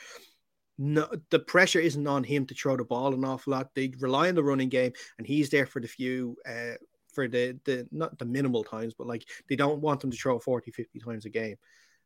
no, 0.78 1.10
the 1.30 1.40
pressure 1.40 1.80
isn't 1.80 2.08
on 2.08 2.24
him 2.24 2.46
to 2.46 2.56
throw 2.56 2.78
the 2.78 2.86
ball 2.86 3.14
an 3.14 3.26
awful 3.26 3.52
lot. 3.52 3.76
They 3.76 3.94
rely 4.00 4.30
on 4.30 4.36
the 4.36 4.44
running 4.44 4.70
game, 4.70 4.94
and 5.18 5.28
he's 5.28 5.50
there 5.50 5.66
for 5.66 5.82
the 5.82 5.88
few, 5.88 6.38
uh, 6.48 6.76
for 7.13 7.28
the 7.28 7.58
the 7.66 7.88
not 7.92 8.18
the 8.18 8.25
minimal 8.25 8.63
times, 8.63 8.94
but 8.94 9.08
like 9.08 9.25
they 9.50 9.56
don't 9.56 9.82
want 9.82 10.04
him 10.04 10.12
to 10.12 10.18
throw 10.18 10.39
40, 10.39 10.72
50 10.72 11.00
times 11.00 11.25
a 11.25 11.30
game. 11.30 11.56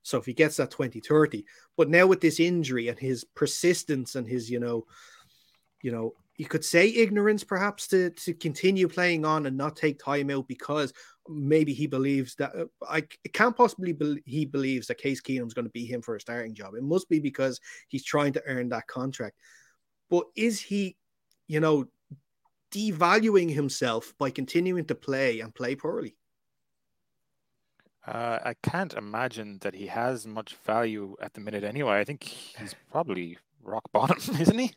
So 0.04 0.18
if 0.18 0.26
he 0.26 0.34
gets 0.34 0.58
that 0.58 0.70
20, 0.72 1.00
30, 1.00 1.46
but 1.78 1.90
now 1.90 2.06
with 2.08 2.20
this 2.20 2.40
injury 2.40 2.90
and 2.90 3.00
his 3.00 3.24
persistence 3.24 4.16
and 4.16 4.28
his, 4.28 4.50
you 4.50 4.60
know, 4.60 4.86
you 5.82 5.92
know, 5.92 6.14
you 6.38 6.46
could 6.46 6.66
say 6.66 6.90
ignorance 6.90 7.44
perhaps 7.44 7.88
to 7.88 8.10
to 8.12 8.34
continue 8.34 8.88
playing 8.88 9.26
on 9.26 9.46
and 9.46 9.58
not 9.58 9.76
take 9.76 10.00
time 10.00 10.30
out 10.30 10.48
because 10.48 10.94
maybe 11.30 11.74
he 11.74 11.88
believes 11.88 12.36
that 12.36 12.56
uh, 12.56 12.66
I 12.88 13.02
can't 13.34 13.56
possibly 13.56 13.94
be, 13.94 14.22
he 14.26 14.46
believes 14.46 14.88
that 14.88 14.98
Case 14.98 15.22
Keenum's 15.22 15.54
going 15.54 15.66
to 15.66 15.72
be 15.72 15.86
him 15.86 16.02
for 16.02 16.16
a 16.16 16.22
starting 16.22 16.54
job. 16.54 16.76
It 16.76 16.84
must 16.84 17.08
be 17.08 17.20
because 17.20 17.60
he's 17.88 18.04
trying 18.04 18.34
to 18.34 18.44
earn 18.46 18.70
that 18.70 18.88
contract. 18.88 19.38
But 20.10 20.26
is 20.36 20.60
he, 20.60 20.98
you 21.48 21.60
know, 21.60 21.86
devaluing 22.74 23.54
himself 23.54 24.14
by 24.18 24.30
continuing 24.32 24.86
to 24.86 24.96
play 24.96 25.40
and 25.40 25.54
play 25.54 25.76
poorly? 25.76 26.16
Uh, 28.06 28.40
I 28.44 28.56
can't 28.64 28.94
imagine 28.94 29.60
that 29.62 29.76
he 29.76 29.88
has 29.88 30.28
much 30.28 30.56
value 30.66 31.16
at 31.22 31.34
the 31.34 31.40
minute 31.40 31.64
anyway. 31.64 32.00
I 32.00 32.04
think 32.04 32.24
he's 32.24 32.76
probably 32.92 33.38
rock 33.64 33.84
bottom, 33.94 34.36
isn't 34.40 34.60
he? 34.60 34.74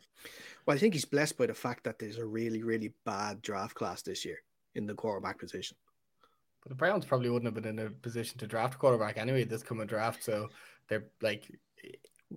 Well, 0.65 0.75
I 0.75 0.79
think 0.79 0.93
he's 0.93 1.05
blessed 1.05 1.37
by 1.37 1.47
the 1.47 1.53
fact 1.53 1.83
that 1.83 1.99
there's 1.99 2.17
a 2.17 2.25
really, 2.25 2.63
really 2.63 2.93
bad 3.05 3.41
draft 3.41 3.75
class 3.75 4.01
this 4.01 4.23
year 4.23 4.37
in 4.75 4.85
the 4.85 4.93
quarterback 4.93 5.39
position. 5.39 5.75
But 6.61 6.69
the 6.69 6.75
Browns 6.75 7.05
probably 7.05 7.29
wouldn't 7.29 7.53
have 7.53 7.61
been 7.61 7.79
in 7.79 7.85
a 7.85 7.89
position 7.89 8.37
to 8.39 8.47
draft 8.47 8.79
quarterback 8.79 9.17
anyway 9.17 9.43
this 9.43 9.63
coming 9.63 9.87
draft. 9.87 10.23
So 10.23 10.49
they're 10.87 11.05
like, 11.21 11.49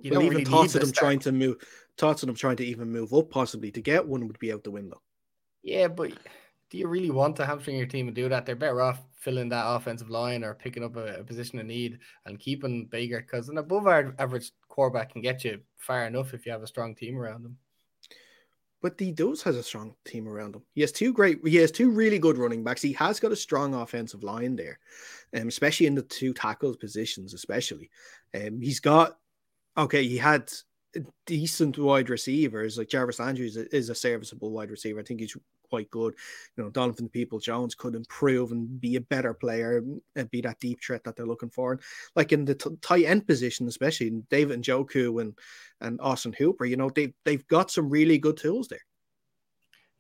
you 0.01 0.13
well, 0.13 0.23
even 0.23 0.39
really 0.39 0.45
thoughts 0.45 0.75
of 0.75 0.83
them 0.83 0.93
trying 0.93 1.19
to 1.21 1.33
move, 1.33 1.57
thoughts 1.99 2.23
of 2.23 2.29
them 2.29 2.37
trying 2.37 2.57
to 2.57 2.65
even 2.65 2.91
move 2.91 3.13
up 3.13 3.31
possibly 3.31 3.71
to 3.73 3.81
get 3.81 4.07
one 4.07 4.27
would 4.27 4.39
be 4.39 4.53
out 4.53 4.65
the 4.65 4.71
window. 4.71 5.01
Yeah, 5.63 5.89
but 5.89 6.13
do 6.71 6.79
you 6.79 6.89
really 6.89 7.11
want 7.11 7.37
to 7.37 7.47
hamstring 7.47 7.77
your 7.77 7.87
team 7.87 8.07
and 8.07 8.15
do 8.15 8.29
that? 8.29 8.47
They're 8.47 8.57
better 8.57 8.81
off 8.81 9.01
filling 9.15 9.51
that 9.51 9.67
offensive 9.67 10.09
line 10.09 10.43
or 10.43 10.55
picking 10.55 10.85
up 10.85 10.97
a, 10.97 11.21
a 11.21 11.25
position 11.25 11.59
of 11.59 11.67
need 11.67 11.99
and 12.25 12.39
keeping 12.39 12.87
Baker 12.87 13.21
because 13.21 13.49
an 13.49 13.59
above 13.59 13.87
average 13.87 14.53
quarterback 14.69 15.13
can 15.13 15.21
get 15.21 15.45
you 15.45 15.61
far 15.77 16.07
enough 16.07 16.33
if 16.33 16.47
you 16.47 16.53
have 16.53 16.63
a 16.63 16.67
strong 16.67 16.95
team 16.95 17.19
around 17.19 17.43
them 17.43 17.59
but 18.83 18.99
he 18.99 19.13
does 19.13 19.43
has 19.43 19.57
a 19.57 19.63
strong 19.63 19.95
team 20.05 20.27
around 20.27 20.57
him. 20.57 20.63
He 20.75 20.81
has 20.81 20.93
two 20.93 21.13
great, 21.13 21.41
he 21.47 21.57
has 21.57 21.71
two 21.71 21.91
really 21.91 22.19
good 22.19 22.39
running 22.39 22.65
backs. 22.65 22.83
He 22.83 22.93
has 22.95 23.21
got 23.21 23.33
a 23.33 23.37
strong 23.37 23.75
offensive 23.75 24.23
line 24.23 24.57
there, 24.57 24.79
um, 25.37 25.49
especially 25.49 25.87
in 25.87 25.95
the 25.95 26.03
two 26.03 26.33
tackles 26.33 26.77
positions, 26.77 27.35
especially. 27.35 27.91
Um, 28.35 28.61
he's 28.61 28.81
got 28.81 29.19
okay. 29.77 30.07
He 30.07 30.17
had 30.17 30.51
decent 31.27 31.79
wide 31.79 32.11
receivers 32.11 32.79
like 32.79 32.89
Jarvis 32.89 33.21
Andrews 33.21 33.57
is 33.57 33.89
a, 33.91 33.95
serviceable 33.95 34.51
wide 34.51 34.71
receiver. 34.71 35.01
I 35.01 35.03
think 35.03 35.21
he's 35.21 35.37
quite 35.69 35.91
good. 35.91 36.15
You 36.57 36.65
know, 36.65 36.71
Donovan 36.71 37.09
Peoples-Jones 37.09 37.75
could 37.75 37.95
improve 37.95 38.53
and 38.53 38.81
be 38.81 38.97
a 38.97 39.01
better 39.01 39.33
player 39.33 39.83
and 40.17 40.31
be 40.31 40.41
that 40.43 40.59
deep 40.59 40.83
threat 40.83 41.05
that 41.05 41.17
they're 41.17 41.27
looking 41.27 41.51
for. 41.51 41.73
And 41.73 41.81
like 42.17 42.33
in 42.33 42.45
the 42.45 42.55
t- 42.55 42.77
tight 42.83 43.05
end 43.05 43.27
position, 43.27 43.69
especially 43.69 44.11
David 44.31 44.55
and 44.55 44.65
Njoku 44.65 45.21
and 45.21 45.39
and 45.81 46.01
Austin 46.01 46.35
Hooper, 46.35 46.65
you 46.65 46.77
know, 46.77 46.91
they 46.91 47.15
they've 47.25 47.47
got 47.47 47.71
some 47.71 47.89
really 47.89 48.19
good 48.19 48.37
tools 48.37 48.69
there. 48.69 48.81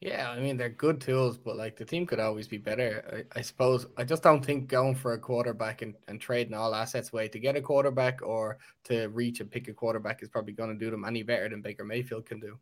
Yeah, 0.01 0.31
I 0.31 0.41
mean 0.41 0.57
they're 0.57 0.71
good 0.71 0.99
tools, 0.99 1.37
but 1.37 1.57
like 1.57 1.77
the 1.77 1.85
team 1.85 2.07
could 2.07 2.21
always 2.21 2.49
be 2.49 2.57
better. 2.57 3.25
I, 3.35 3.39
I, 3.39 3.43
suppose 3.43 3.87
I 3.99 4.05
just 4.05 4.23
don't 4.23 4.43
think 4.43 4.67
going 4.67 4.95
for 4.95 5.13
a 5.13 5.19
quarterback 5.19 5.83
and, 5.83 5.95
and 6.09 6.19
trading 6.19 6.55
all 6.55 6.75
assets 6.75 7.13
away 7.13 7.29
to 7.29 7.39
get 7.39 7.57
a 7.57 7.61
quarterback 7.61 8.23
or 8.23 8.57
to 8.85 9.09
reach 9.09 9.41
and 9.41 9.51
pick 9.51 9.69
a 9.69 9.75
quarterback 9.75 10.23
is 10.23 10.31
probably 10.31 10.55
going 10.55 10.71
to 10.71 10.85
do 10.85 10.91
them 10.91 11.05
any 11.05 11.23
better 11.23 11.51
than 11.51 11.61
Baker 11.61 11.85
Mayfield 11.85 12.25
can 12.25 12.41
do. 12.41 12.59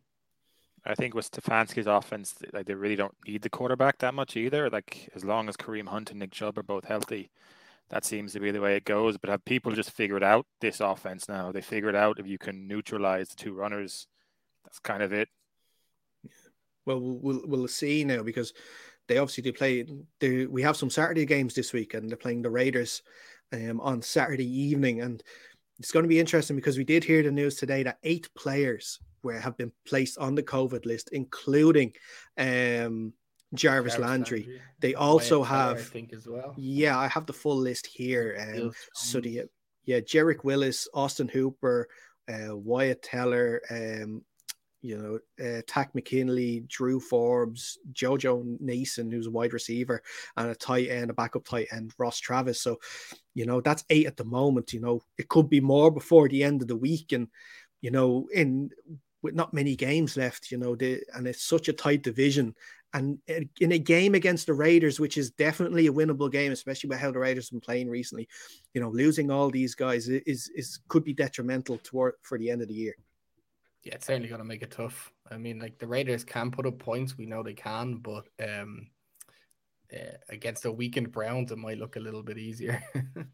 I 0.85 0.95
think 0.95 1.13
with 1.13 1.31
Stefanski's 1.31 1.87
offense, 1.87 2.35
like 2.51 2.65
they 2.65 2.73
really 2.73 2.97
don't 2.97 3.15
need 3.25 3.41
the 3.41 3.49
quarterback 3.49 3.99
that 3.99 4.13
much 4.13 4.35
either. 4.35 4.69
Like 4.69 5.09
as 5.15 5.23
long 5.23 5.47
as 5.47 5.55
Kareem 5.55 5.87
Hunt 5.87 6.11
and 6.11 6.19
Nick 6.19 6.31
Chubb 6.31 6.57
are 6.57 6.63
both 6.63 6.85
healthy, 6.85 7.31
that 7.89 8.03
seems 8.03 8.33
to 8.33 8.41
be 8.41 8.51
the 8.51 8.61
way 8.61 8.75
it 8.75 8.83
goes. 8.83 9.17
But 9.17 9.29
have 9.29 9.45
people 9.45 9.71
just 9.71 9.91
figured 9.91 10.23
out 10.23 10.45
this 10.59 10.81
offense 10.81 11.29
now? 11.29 11.53
They 11.53 11.61
figured 11.61 11.95
out 11.95 12.19
if 12.19 12.27
you 12.27 12.37
can 12.37 12.67
neutralize 12.67 13.29
the 13.29 13.37
two 13.37 13.53
runners, 13.53 14.07
that's 14.65 14.79
kind 14.79 15.01
of 15.03 15.13
it. 15.13 15.29
Well, 16.89 17.01
we'll 17.01 17.41
we'll 17.45 17.67
see 17.67 18.03
now 18.03 18.23
because 18.23 18.51
they 19.07 19.19
obviously 19.19 19.43
they 19.43 19.51
play. 19.51 19.85
They, 20.19 20.47
we 20.47 20.63
have 20.63 20.75
some 20.75 20.89
Saturday 20.89 21.23
games 21.23 21.53
this 21.53 21.71
week, 21.71 21.93
and 21.93 22.09
they're 22.09 22.17
playing 22.17 22.41
the 22.41 22.49
Raiders 22.49 23.03
um, 23.53 23.79
on 23.79 24.01
Saturday 24.01 24.49
evening, 24.61 25.01
and 25.01 25.21
it's 25.77 25.91
going 25.91 26.01
to 26.01 26.09
be 26.09 26.19
interesting 26.19 26.55
because 26.55 26.79
we 26.79 26.83
did 26.83 27.03
hear 27.03 27.21
the 27.21 27.31
news 27.31 27.57
today 27.57 27.83
that 27.83 27.99
eight 28.03 28.27
players 28.35 28.99
were 29.21 29.39
have 29.39 29.55
been 29.55 29.71
placed 29.85 30.17
on 30.17 30.33
the 30.33 30.41
COVID 30.41 30.87
list, 30.87 31.09
including 31.11 31.93
um, 32.39 33.13
Jarvis, 33.53 33.93
Jarvis 33.93 33.99
Landry. 33.99 34.39
Landry. 34.39 34.61
They 34.79 34.95
also 34.95 35.43
have, 35.43 35.77
I 35.77 35.81
think, 35.81 36.11
as 36.11 36.27
well. 36.27 36.55
Yeah, 36.57 36.97
I 36.97 37.07
have 37.07 37.27
the 37.27 37.33
full 37.33 37.57
list 37.57 37.85
here. 37.85 38.35
Um, 38.55 38.71
so 38.95 39.21
the 39.21 39.43
yeah, 39.85 39.99
Jedrick 39.99 40.43
Wills, 40.43 40.87
Austin 40.95 41.27
Hooper, 41.27 41.87
uh, 42.27 42.57
Wyatt 42.57 43.03
Teller, 43.03 43.61
um, 43.69 44.23
you 44.81 44.97
know, 44.97 45.45
uh, 45.45 45.61
Takk 45.67 45.93
McKinley, 45.93 46.63
Drew 46.67 46.99
Forbes, 46.99 47.77
JoJo 47.91 48.59
Natson, 48.61 49.11
who's 49.11 49.27
a 49.27 49.31
wide 49.31 49.53
receiver, 49.53 50.01
and 50.37 50.49
a 50.49 50.55
tight 50.55 50.89
end, 50.89 51.09
a 51.09 51.13
backup 51.13 51.45
tight 51.45 51.67
end, 51.71 51.93
Ross 51.97 52.19
Travis. 52.19 52.61
So, 52.61 52.79
you 53.33 53.45
know, 53.45 53.61
that's 53.61 53.83
eight 53.89 54.07
at 54.07 54.17
the 54.17 54.25
moment. 54.25 54.73
You 54.73 54.81
know, 54.81 55.01
it 55.17 55.27
could 55.27 55.49
be 55.49 55.61
more 55.61 55.91
before 55.91 56.29
the 56.29 56.43
end 56.43 56.61
of 56.61 56.67
the 56.67 56.77
week. 56.77 57.11
And, 57.11 57.27
you 57.81 57.91
know, 57.91 58.27
in 58.33 58.69
with 59.21 59.35
not 59.35 59.53
many 59.53 59.75
games 59.75 60.15
left, 60.15 60.49
you 60.49 60.57
know, 60.57 60.75
the, 60.75 61.01
and 61.13 61.27
it's 61.27 61.43
such 61.43 61.67
a 61.67 61.73
tight 61.73 62.03
division. 62.03 62.55
And 62.93 63.19
in 63.59 63.73
a 63.73 63.77
game 63.77 64.15
against 64.15 64.47
the 64.47 64.53
Raiders, 64.53 64.99
which 64.99 65.17
is 65.17 65.29
definitely 65.31 65.87
a 65.87 65.93
winnable 65.93 66.31
game, 66.31 66.51
especially 66.51 66.89
with 66.89 66.99
how 66.99 67.11
the 67.11 67.19
Raiders 67.19 67.47
have 67.47 67.51
been 67.51 67.61
playing 67.61 67.89
recently, 67.89 68.27
you 68.73 68.81
know, 68.81 68.89
losing 68.89 69.29
all 69.29 69.51
these 69.51 69.75
guys 69.75 70.07
is 70.07 70.49
is 70.55 70.79
could 70.87 71.03
be 71.03 71.13
detrimental 71.13 71.77
toward 71.83 72.13
for 72.23 72.39
the 72.39 72.49
end 72.49 72.61
of 72.61 72.67
the 72.67 72.73
year. 72.73 72.95
Yeah, 73.83 73.95
it's 73.95 74.07
certainly 74.07 74.27
going 74.27 74.39
to 74.39 74.45
make 74.45 74.61
it 74.61 74.71
tough. 74.71 75.11
I 75.31 75.37
mean, 75.37 75.59
like 75.59 75.77
the 75.79 75.87
Raiders 75.87 76.23
can 76.23 76.51
put 76.51 76.65
up 76.65 76.79
points, 76.79 77.17
we 77.17 77.25
know 77.25 77.43
they 77.43 77.53
can, 77.53 77.97
but 77.97 78.27
um, 78.43 78.87
uh, 79.93 80.17
against 80.29 80.65
a 80.65 80.71
weakened 80.71 81.11
Browns, 81.11 81.51
it 81.51 81.57
might 81.57 81.77
look 81.77 81.95
a 81.95 82.01
little 82.01 82.23
bit 82.23 82.37
easier. 82.37 82.83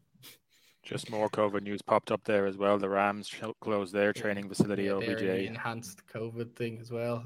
Just 0.82 1.10
more 1.10 1.28
COVID 1.28 1.62
news 1.62 1.82
popped 1.82 2.12
up 2.12 2.22
there 2.24 2.46
as 2.46 2.56
well. 2.56 2.78
The 2.78 2.88
Rams 2.88 3.34
closed 3.60 3.92
their 3.92 4.12
training 4.12 4.48
facility 4.48 4.84
yeah, 4.84 4.92
OBJ. 4.92 5.22
enhanced 5.22 6.06
COVID 6.06 6.54
thing 6.54 6.78
as 6.80 6.92
well. 6.92 7.24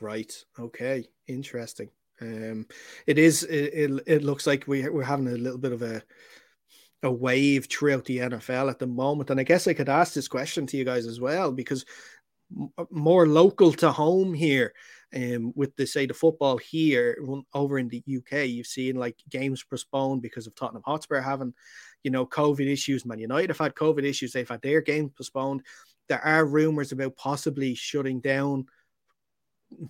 Right. 0.00 0.32
Okay. 0.58 1.06
Interesting. 1.28 1.90
Um, 2.20 2.66
it 3.06 3.18
is. 3.18 3.44
It, 3.44 3.72
it, 3.72 4.02
it 4.06 4.24
looks 4.24 4.48
like 4.48 4.66
we 4.66 4.88
we're 4.88 5.04
having 5.04 5.28
a 5.28 5.32
little 5.32 5.58
bit 5.58 5.72
of 5.72 5.82
a 5.82 6.02
a 7.02 7.10
wave 7.10 7.66
throughout 7.66 8.04
the 8.04 8.18
NFL 8.18 8.70
at 8.70 8.78
the 8.78 8.86
moment. 8.86 9.30
And 9.30 9.40
I 9.40 9.42
guess 9.42 9.66
I 9.66 9.72
could 9.72 9.88
ask 9.88 10.12
this 10.12 10.28
question 10.28 10.66
to 10.66 10.76
you 10.76 10.84
guys 10.84 11.06
as 11.06 11.20
well, 11.20 11.50
because 11.52 11.84
more 12.90 13.26
local 13.26 13.72
to 13.74 13.90
home 13.90 14.34
here. 14.34 14.72
Um, 15.12 15.52
with 15.56 15.74
the 15.74 15.86
say 15.86 16.06
the 16.06 16.14
football 16.14 16.56
here 16.56 17.18
over 17.52 17.80
in 17.80 17.88
the 17.88 18.02
UK, 18.06 18.46
you've 18.46 18.68
seen 18.68 18.94
like 18.94 19.16
games 19.28 19.64
postponed 19.64 20.22
because 20.22 20.46
of 20.46 20.54
Tottenham 20.54 20.84
Hotspur 20.86 21.20
having, 21.20 21.52
you 22.04 22.12
know, 22.12 22.24
COVID 22.24 22.70
issues. 22.70 23.04
Man 23.04 23.18
United 23.18 23.50
have 23.50 23.58
had 23.58 23.74
COVID 23.74 24.04
issues; 24.04 24.32
they've 24.32 24.48
had 24.48 24.62
their 24.62 24.80
game 24.80 25.10
postponed. 25.10 25.62
There 26.08 26.24
are 26.24 26.44
rumors 26.44 26.92
about 26.92 27.16
possibly 27.16 27.74
shutting 27.74 28.20
down 28.20 28.66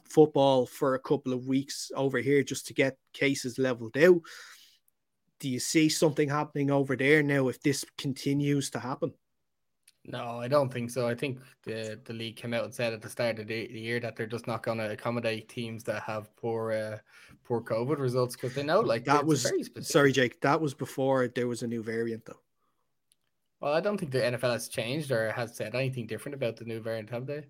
football 0.09 0.65
for 0.65 0.95
a 0.95 1.01
couple 1.01 1.35
of 1.35 1.47
weeks 1.47 1.91
over 1.95 2.19
here 2.19 2.43
just 2.43 2.67
to 2.69 2.75
get 2.75 2.97
cases 3.13 3.59
leveled 3.59 3.99
out. 3.99 4.21
Do 5.41 5.49
you 5.49 5.59
see 5.59 5.89
something 5.89 6.29
happening 6.29 6.71
over 6.71 6.97
there 6.97 7.23
now 7.23 7.49
if 7.49 7.61
this 7.63 7.85
continues 7.99 8.71
to 8.71 8.79
happen? 8.79 9.13
No, 10.07 10.39
I 10.39 10.49
don't 10.49 10.73
think 10.73 10.91
so. 10.91 11.07
I 11.07 11.15
think 11.15 11.41
the 11.65 12.01
the 12.05 12.13
league 12.13 12.37
came 12.37 12.55
out 12.55 12.65
and 12.65 12.75
said 12.75 12.93
at 12.93 13.03
the 13.03 13.09
start 13.09 13.39
of 13.39 13.47
the, 13.47 13.67
the 13.69 13.81
year 13.81 14.01
that 14.01 14.17
they're 14.17 14.27
just 14.27 14.47
not 14.47 14.63
going 14.63 14.79
to 14.79 14.91
accommodate 14.91 15.49
teams 15.49 15.85
that 15.85 16.03
have 16.03 16.35
poor 16.37 16.73
uh, 16.73 16.99
poor 17.45 17.61
COVID 17.61 17.99
results 17.99 18.35
because 18.35 18.55
they 18.55 18.63
know 18.63 18.81
like 18.81 19.05
that 19.05 19.25
was 19.25 19.51
sorry, 19.81 20.13
Jake. 20.13 20.41
That 20.41 20.61
was 20.61 20.73
before 20.73 21.29
there 21.29 21.49
was 21.49 21.63
a 21.63 21.67
new 21.67 21.83
variant, 21.83 22.25
though. 22.25 22.41
Well, 23.61 23.75
I 23.75 23.81
don't 23.81 23.99
think 23.99 24.11
the 24.11 24.21
NFL 24.21 24.53
has 24.53 24.69
changed 24.69 25.11
or 25.11 25.33
has 25.33 25.55
said 25.55 25.75
anything 25.75 26.07
different 26.07 26.35
about 26.35 26.57
the 26.57 26.65
new 26.65 26.81
variant, 26.81 27.11
have 27.11 27.27
they? 27.27 27.45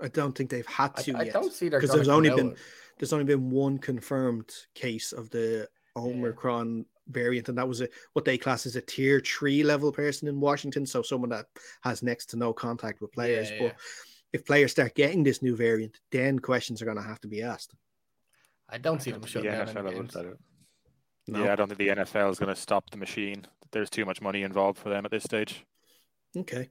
I 0.00 0.08
don't 0.08 0.36
think 0.36 0.50
they've 0.50 0.66
had 0.66 0.94
to 0.96 1.16
I, 1.16 1.22
yet. 1.22 1.36
I 1.36 1.40
don't 1.40 1.52
see 1.52 1.70
because 1.70 1.90
there's 1.90 2.08
only 2.08 2.30
been 2.30 2.56
there's 2.98 3.12
only 3.12 3.24
been 3.24 3.50
one 3.50 3.78
confirmed 3.78 4.50
case 4.74 5.12
of 5.12 5.30
the 5.30 5.66
Omicron. 5.96 6.84
Variant, 7.10 7.48
and 7.48 7.58
that 7.58 7.68
was 7.68 7.80
a 7.80 7.88
what 8.12 8.24
they 8.24 8.38
class 8.38 8.66
as 8.66 8.76
a 8.76 8.80
tier 8.80 9.20
three 9.20 9.62
level 9.62 9.92
person 9.92 10.28
in 10.28 10.40
Washington. 10.40 10.86
So 10.86 11.02
someone 11.02 11.30
that 11.30 11.46
has 11.82 12.02
next 12.02 12.26
to 12.30 12.36
no 12.36 12.52
contact 12.52 13.00
with 13.00 13.12
players. 13.12 13.50
Yeah, 13.50 13.58
but 13.60 13.76
if 14.32 14.46
players 14.46 14.72
start 14.72 14.94
getting 14.94 15.22
this 15.22 15.42
new 15.42 15.56
variant, 15.56 16.00
then 16.12 16.38
questions 16.38 16.80
are 16.80 16.84
going 16.84 16.96
to 16.96 17.02
have 17.02 17.20
to 17.20 17.28
be 17.28 17.42
asked. 17.42 17.74
I 18.68 18.78
don't 18.78 19.02
see 19.02 19.10
them 19.10 19.24
shutting 19.24 19.50
down 19.50 20.36
no. 21.28 21.44
Yeah, 21.44 21.52
I 21.52 21.56
don't 21.56 21.68
think 21.68 21.78
the 21.78 21.88
NFL 21.88 22.30
is 22.30 22.38
going 22.38 22.54
to 22.54 22.60
stop 22.60 22.90
the 22.90 22.96
machine. 22.96 23.46
There's 23.72 23.90
too 23.90 24.04
much 24.04 24.20
money 24.20 24.42
involved 24.42 24.78
for 24.78 24.88
them 24.88 25.04
at 25.04 25.10
this 25.10 25.22
stage. 25.22 25.64
Okay. 26.36 26.68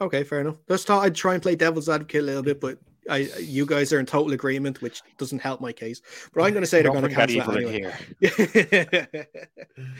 Okay, 0.00 0.24
fair 0.24 0.42
enough. 0.42 0.56
Just 0.68 0.86
thought 0.86 1.04
I'd 1.04 1.14
try 1.14 1.34
and 1.34 1.42
play 1.42 1.56
devil's 1.56 1.88
advocate 1.88 2.22
a 2.22 2.26
little 2.26 2.42
bit, 2.42 2.60
but 2.60 2.78
I, 3.08 3.28
you 3.38 3.66
guys 3.66 3.92
are 3.92 4.00
in 4.00 4.06
total 4.06 4.32
agreement, 4.32 4.82
which 4.82 5.02
doesn't 5.18 5.38
help 5.38 5.60
my 5.60 5.72
case. 5.72 6.00
But 6.32 6.42
I'm 6.42 6.52
going 6.52 6.62
to 6.62 6.66
say 6.66 6.82
they're 6.82 6.92
going 6.92 7.08
to 7.08 7.14
cancel 7.14 7.56
it 7.56 7.92
anyway. 8.22 9.26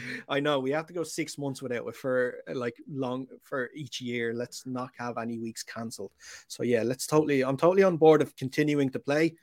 I 0.28 0.40
know 0.40 0.58
we 0.58 0.70
have 0.70 0.86
to 0.86 0.92
go 0.92 1.02
six 1.02 1.38
months 1.38 1.62
without 1.62 1.86
it 1.86 1.96
for 1.96 2.38
like 2.52 2.76
long 2.88 3.26
for 3.42 3.70
each 3.74 4.00
year. 4.00 4.34
Let's 4.34 4.66
not 4.66 4.90
have 4.98 5.18
any 5.18 5.38
weeks 5.38 5.62
cancelled. 5.62 6.12
So 6.48 6.62
yeah, 6.62 6.82
let's 6.82 7.06
totally. 7.06 7.42
I'm 7.42 7.56
totally 7.56 7.82
on 7.82 7.96
board 7.96 8.22
of 8.22 8.34
continuing 8.36 8.90
to 8.90 8.98
play. 8.98 9.34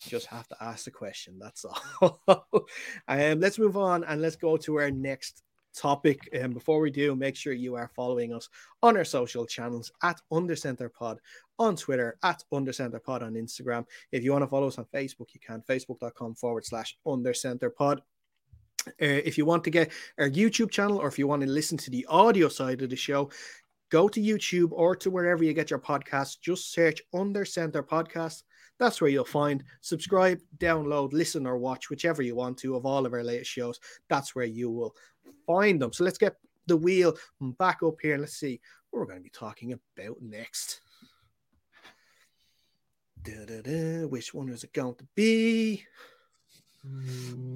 Just 0.00 0.26
have 0.26 0.48
to 0.48 0.56
ask 0.60 0.84
the 0.86 0.90
question. 0.90 1.38
That's 1.38 1.64
all. 1.64 2.20
um, 3.08 3.40
let's 3.40 3.58
move 3.58 3.76
on 3.76 4.04
and 4.04 4.22
let's 4.22 4.36
go 4.36 4.56
to 4.56 4.76
our 4.76 4.90
next 4.90 5.42
topic. 5.74 6.28
And 6.32 6.54
before 6.54 6.80
we 6.80 6.90
do, 6.90 7.14
make 7.16 7.36
sure 7.36 7.52
you 7.52 7.74
are 7.76 7.90
following 7.94 8.32
us 8.32 8.48
on 8.82 8.96
our 8.96 9.04
social 9.04 9.46
channels 9.46 9.92
at 10.02 10.20
Undercenter 10.32 10.92
Pod 10.92 11.18
on 11.58 11.76
Twitter, 11.76 12.16
at 12.22 12.42
Undercenter 12.52 13.02
Pod 13.02 13.22
on 13.22 13.34
Instagram. 13.34 13.84
If 14.12 14.24
you 14.24 14.32
want 14.32 14.42
to 14.42 14.48
follow 14.48 14.68
us 14.68 14.78
on 14.78 14.86
Facebook, 14.86 15.34
you 15.34 15.40
can 15.40 15.62
facebook.com 15.68 16.34
forward 16.34 16.64
slash 16.64 16.96
Undercenter 17.06 17.74
Pod. 17.74 18.02
Uh, 18.86 18.90
if 19.00 19.36
you 19.36 19.44
want 19.44 19.62
to 19.64 19.70
get 19.70 19.92
our 20.18 20.30
YouTube 20.30 20.70
channel 20.70 20.98
or 20.98 21.08
if 21.08 21.18
you 21.18 21.26
want 21.26 21.42
to 21.42 21.48
listen 21.48 21.76
to 21.76 21.90
the 21.90 22.06
audio 22.08 22.48
side 22.48 22.80
of 22.80 22.88
the 22.88 22.96
show, 22.96 23.30
go 23.90 24.08
to 24.08 24.20
YouTube 24.20 24.70
or 24.72 24.96
to 24.96 25.10
wherever 25.10 25.44
you 25.44 25.52
get 25.52 25.70
your 25.70 25.78
podcasts. 25.78 26.40
Just 26.40 26.72
search 26.72 27.02
Under 27.12 27.44
Center 27.44 27.82
Podcast. 27.82 28.42
That's 28.80 29.00
where 29.00 29.10
you'll 29.10 29.26
find 29.26 29.62
subscribe, 29.82 30.40
download, 30.56 31.12
listen, 31.12 31.46
or 31.46 31.58
watch, 31.58 31.90
whichever 31.90 32.22
you 32.22 32.34
want 32.34 32.56
to, 32.58 32.74
of 32.74 32.86
all 32.86 33.04
of 33.04 33.12
our 33.12 33.22
latest 33.22 33.50
shows. 33.50 33.78
That's 34.08 34.34
where 34.34 34.46
you 34.46 34.70
will 34.70 34.96
find 35.46 35.80
them. 35.80 35.92
So 35.92 36.02
let's 36.02 36.16
get 36.16 36.36
the 36.66 36.78
wheel 36.78 37.14
back 37.40 37.82
up 37.84 37.96
here 38.00 38.14
and 38.14 38.22
let's 38.22 38.38
see 38.38 38.58
what 38.88 39.00
we're 39.00 39.06
going 39.06 39.18
to 39.18 39.22
be 39.22 39.28
talking 39.28 39.74
about 39.74 40.16
next. 40.22 40.80
Da-da-da. 43.22 44.06
Which 44.06 44.32
one 44.32 44.48
is 44.48 44.64
it 44.64 44.72
going 44.72 44.94
to 44.94 45.06
be? 45.14 45.84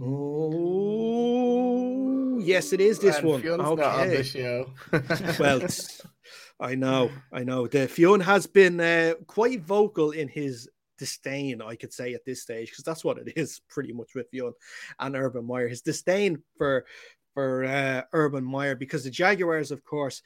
Oh, 0.03 2.39
yes, 2.39 2.75
it 2.75 2.83
is 2.83 2.99
this 2.99 3.17
and 3.17 3.29
one. 3.29 3.41
Fionn's 3.41 3.63
okay. 3.63 3.83
on 3.83 4.11
the 4.11 4.23
show. 4.23 4.71
well, 5.41 5.63
I 6.61 6.75
know, 6.75 7.11
I 7.33 7.45
know. 7.45 7.67
The 7.67 7.89
Fionn 7.89 8.21
has 8.21 8.47
been 8.47 8.79
uh, 8.79 9.15
quite 9.27 9.63
vocal 9.63 10.11
in 10.11 10.29
his 10.29 10.69
disdain, 10.98 11.62
I 11.62 11.76
could 11.76 11.92
say 11.92 12.14
at 12.14 12.24
this 12.24 12.42
stage, 12.42 12.70
because 12.70 12.85
that's 12.85 13.04
what 13.04 13.18
it 13.18 13.33
is 13.37 13.61
pretty 13.68 13.92
much 13.92 14.14
with 14.14 14.30
Fionn 14.30 14.52
and 14.98 15.16
Urban 15.16 15.46
Meyer. 15.46 15.68
His 15.68 15.83
disdain 15.83 16.42
for 16.57 16.85
for 17.35 17.64
uh, 17.64 18.02
Urban 18.12 18.44
Meyer 18.44 18.76
because 18.76 19.04
the 19.04 19.11
Jaguars, 19.11 19.72
of 19.72 19.85
course, 19.85 20.22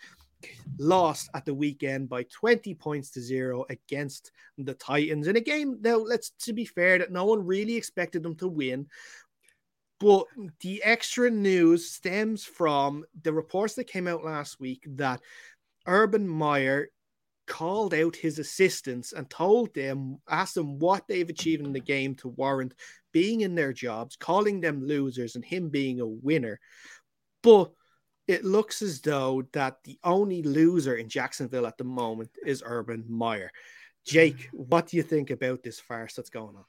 lost 0.78 1.31
at 1.35 1.44
the 1.44 1.54
weekend 1.54 2.09
by 2.09 2.24
20 2.24 2.74
points 2.74 3.11
to 3.11 3.20
zero 3.20 3.64
against 3.70 4.31
the 4.59 4.74
Titans 4.74 5.26
in 5.26 5.37
a 5.37 5.40
game. 5.40 5.78
Now, 5.81 5.96
let's 5.96 6.31
to 6.40 6.52
be 6.52 6.64
fair, 6.64 6.98
that 6.98 7.11
no 7.11 7.24
one 7.24 7.44
really 7.44 7.76
expected 7.76 8.22
them 8.22 8.37
to 8.37 8.48
win. 8.48 8.87
But 10.00 10.26
the 10.61 10.81
extra 10.85 11.28
news 11.28 11.90
stems 11.90 12.44
from 12.44 13.04
the 13.22 13.33
reports 13.33 13.74
that 13.74 13.88
came 13.88 14.07
out 14.07 14.24
last 14.24 14.61
week 14.61 14.85
that 14.90 15.20
Urban 15.87 16.28
Meyer 16.28 16.90
called 17.49 17.95
out 17.95 18.15
his 18.15 18.39
assistants 18.39 19.13
and 19.13 19.29
told 19.29 19.75
them, 19.75 20.19
asked 20.29 20.55
them 20.55 20.79
what 20.79 21.09
they've 21.09 21.29
achieved 21.29 21.65
in 21.65 21.73
the 21.73 21.81
game 21.81 22.15
to 22.17 22.29
warrant 22.29 22.75
being 23.13 23.41
in 23.41 23.55
their 23.55 23.73
jobs, 23.73 24.15
calling 24.15 24.61
them 24.61 24.87
losers 24.87 25.35
and 25.35 25.45
him 25.45 25.71
being 25.71 26.01
a 26.01 26.07
winner. 26.07 26.61
But 27.43 27.73
it 28.29 28.45
looks 28.45 28.83
as 28.83 29.01
though 29.01 29.43
that 29.53 29.83
the 29.85 29.99
only 30.05 30.43
loser 30.43 30.97
in 30.97 31.09
Jacksonville 31.09 31.67
at 31.67 31.79
the 31.79 31.85
moment 31.85 32.31
is 32.45 32.63
Urban 32.65 33.05
Meyer. 33.09 33.51
Jake, 34.05 34.49
what 34.53 34.87
do 34.87 34.97
you 34.97 35.03
think 35.03 35.31
about 35.31 35.63
this 35.63 35.81
farce 35.81 36.15
that's 36.15 36.31
going 36.31 36.55
on? 36.55 36.65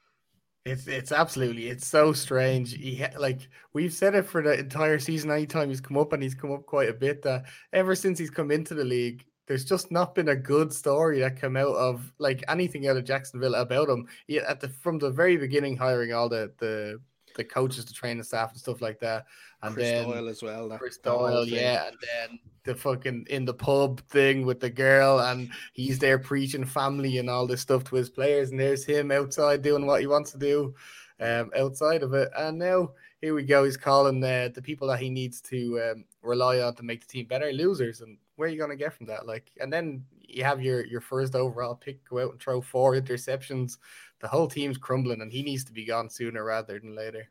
It's 0.66 0.86
it's 0.88 1.10
absolutely 1.10 1.68
it's 1.68 1.86
so 1.86 2.12
strange. 2.12 2.74
He 2.74 3.02
like 3.18 3.48
we've 3.72 3.94
said 3.94 4.14
it 4.14 4.26
for 4.26 4.42
the 4.42 4.58
entire 4.58 4.98
season. 4.98 5.30
Anytime 5.30 5.70
he's 5.70 5.80
come 5.80 5.96
up 5.96 6.12
and 6.12 6.22
he's 6.22 6.34
come 6.34 6.52
up 6.52 6.66
quite 6.66 6.90
a 6.90 6.94
bit. 6.94 7.22
That 7.22 7.44
ever 7.72 7.94
since 7.94 8.18
he's 8.18 8.28
come 8.28 8.50
into 8.50 8.74
the 8.74 8.84
league, 8.84 9.24
there's 9.46 9.64
just 9.64 9.90
not 9.90 10.14
been 10.14 10.28
a 10.28 10.36
good 10.36 10.72
story 10.72 11.20
that 11.20 11.40
came 11.40 11.56
out 11.56 11.74
of 11.74 12.12
like 12.18 12.44
anything 12.48 12.86
out 12.86 12.96
of 12.96 13.04
Jacksonville 13.04 13.54
about 13.54 13.88
him. 13.88 14.06
He, 14.26 14.38
at 14.38 14.60
the 14.60 14.68
from 14.68 14.98
the 14.98 15.10
very 15.10 15.36
beginning, 15.36 15.76
hiring 15.76 16.12
all 16.12 16.28
the 16.28 16.52
the 16.58 17.00
the 17.36 17.44
coaches 17.44 17.84
to 17.84 17.94
train 17.94 18.18
the 18.18 18.24
staff 18.24 18.52
and 18.52 18.60
stuff 18.60 18.80
like 18.80 19.00
that, 19.00 19.26
and 19.62 19.74
Chris 19.74 19.88
then 19.88 20.04
Doyle 20.08 20.28
as 20.28 20.42
well. 20.42 20.68
That, 20.68 20.78
Chris 20.78 20.98
Doyle, 20.98 21.46
yeah, 21.46 21.88
and 21.88 21.96
then 22.00 22.38
the 22.64 22.74
fucking 22.74 23.26
in 23.30 23.44
the 23.44 23.54
pub 23.54 24.00
thing 24.08 24.44
with 24.44 24.60
the 24.60 24.70
girl, 24.70 25.20
and 25.20 25.50
he's 25.72 25.98
there 25.98 26.18
preaching 26.18 26.64
family 26.64 27.18
and 27.18 27.30
all 27.30 27.46
this 27.46 27.60
stuff 27.60 27.84
to 27.84 27.96
his 27.96 28.10
players, 28.10 28.50
and 28.50 28.60
there's 28.60 28.84
him 28.84 29.10
outside 29.10 29.62
doing 29.62 29.86
what 29.86 30.00
he 30.00 30.06
wants 30.06 30.32
to 30.32 30.38
do, 30.38 30.74
um, 31.20 31.50
outside 31.56 32.02
of 32.02 32.14
it, 32.14 32.30
and 32.36 32.58
now 32.58 32.90
here 33.20 33.34
we 33.34 33.42
go. 33.42 33.64
He's 33.64 33.76
calling 33.76 34.20
the 34.20 34.52
the 34.54 34.62
people 34.62 34.88
that 34.88 35.00
he 35.00 35.10
needs 35.10 35.40
to 35.42 35.90
um, 35.90 36.04
rely 36.22 36.60
on 36.60 36.74
to 36.76 36.82
make 36.82 37.00
the 37.00 37.06
team 37.06 37.26
better 37.26 37.52
losers, 37.52 38.00
and 38.00 38.16
where 38.40 38.48
are 38.48 38.52
you 38.52 38.58
going 38.58 38.70
to 38.70 38.76
get 38.76 38.94
from 38.94 39.04
that? 39.06 39.26
Like, 39.26 39.52
and 39.60 39.70
then 39.70 40.02
you 40.18 40.44
have 40.44 40.62
your 40.62 40.84
your 40.86 41.02
first 41.02 41.34
overall 41.34 41.74
pick 41.74 42.08
go 42.08 42.20
out 42.20 42.32
and 42.32 42.40
throw 42.40 42.62
four 42.62 42.94
interceptions. 42.94 43.76
The 44.20 44.28
whole 44.28 44.48
team's 44.48 44.78
crumbling, 44.78 45.20
and 45.20 45.30
he 45.30 45.42
needs 45.42 45.62
to 45.64 45.72
be 45.72 45.84
gone 45.84 46.08
sooner 46.08 46.42
rather 46.42 46.78
than 46.78 46.96
later. 46.96 47.28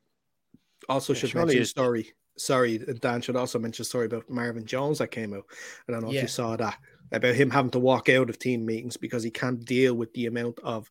Also, 0.87 1.13
yeah, 1.13 1.19
should 1.19 1.35
mention 1.35 1.65
story. 1.65 2.13
Sorry, 2.37 2.77
Dan 2.77 3.21
should 3.21 3.35
also 3.35 3.57
mention 3.57 3.81
a 3.81 3.85
story 3.85 4.05
about 4.05 4.29
Marvin 4.29 4.65
Jones 4.65 4.99
that 4.99 5.09
came 5.09 5.33
out. 5.33 5.45
I 5.87 5.91
don't 5.91 6.03
know 6.03 6.11
yeah. 6.11 6.19
if 6.19 6.23
you 6.23 6.27
saw 6.29 6.55
that 6.55 6.77
about 7.11 7.35
him 7.35 7.49
having 7.49 7.71
to 7.71 7.79
walk 7.79 8.07
out 8.07 8.29
of 8.29 8.37
team 8.37 8.65
meetings 8.65 8.95
because 8.95 9.23
he 9.23 9.31
can't 9.31 9.65
deal 9.65 9.95
with 9.95 10.13
the 10.13 10.27
amount 10.27 10.59
of 10.63 10.87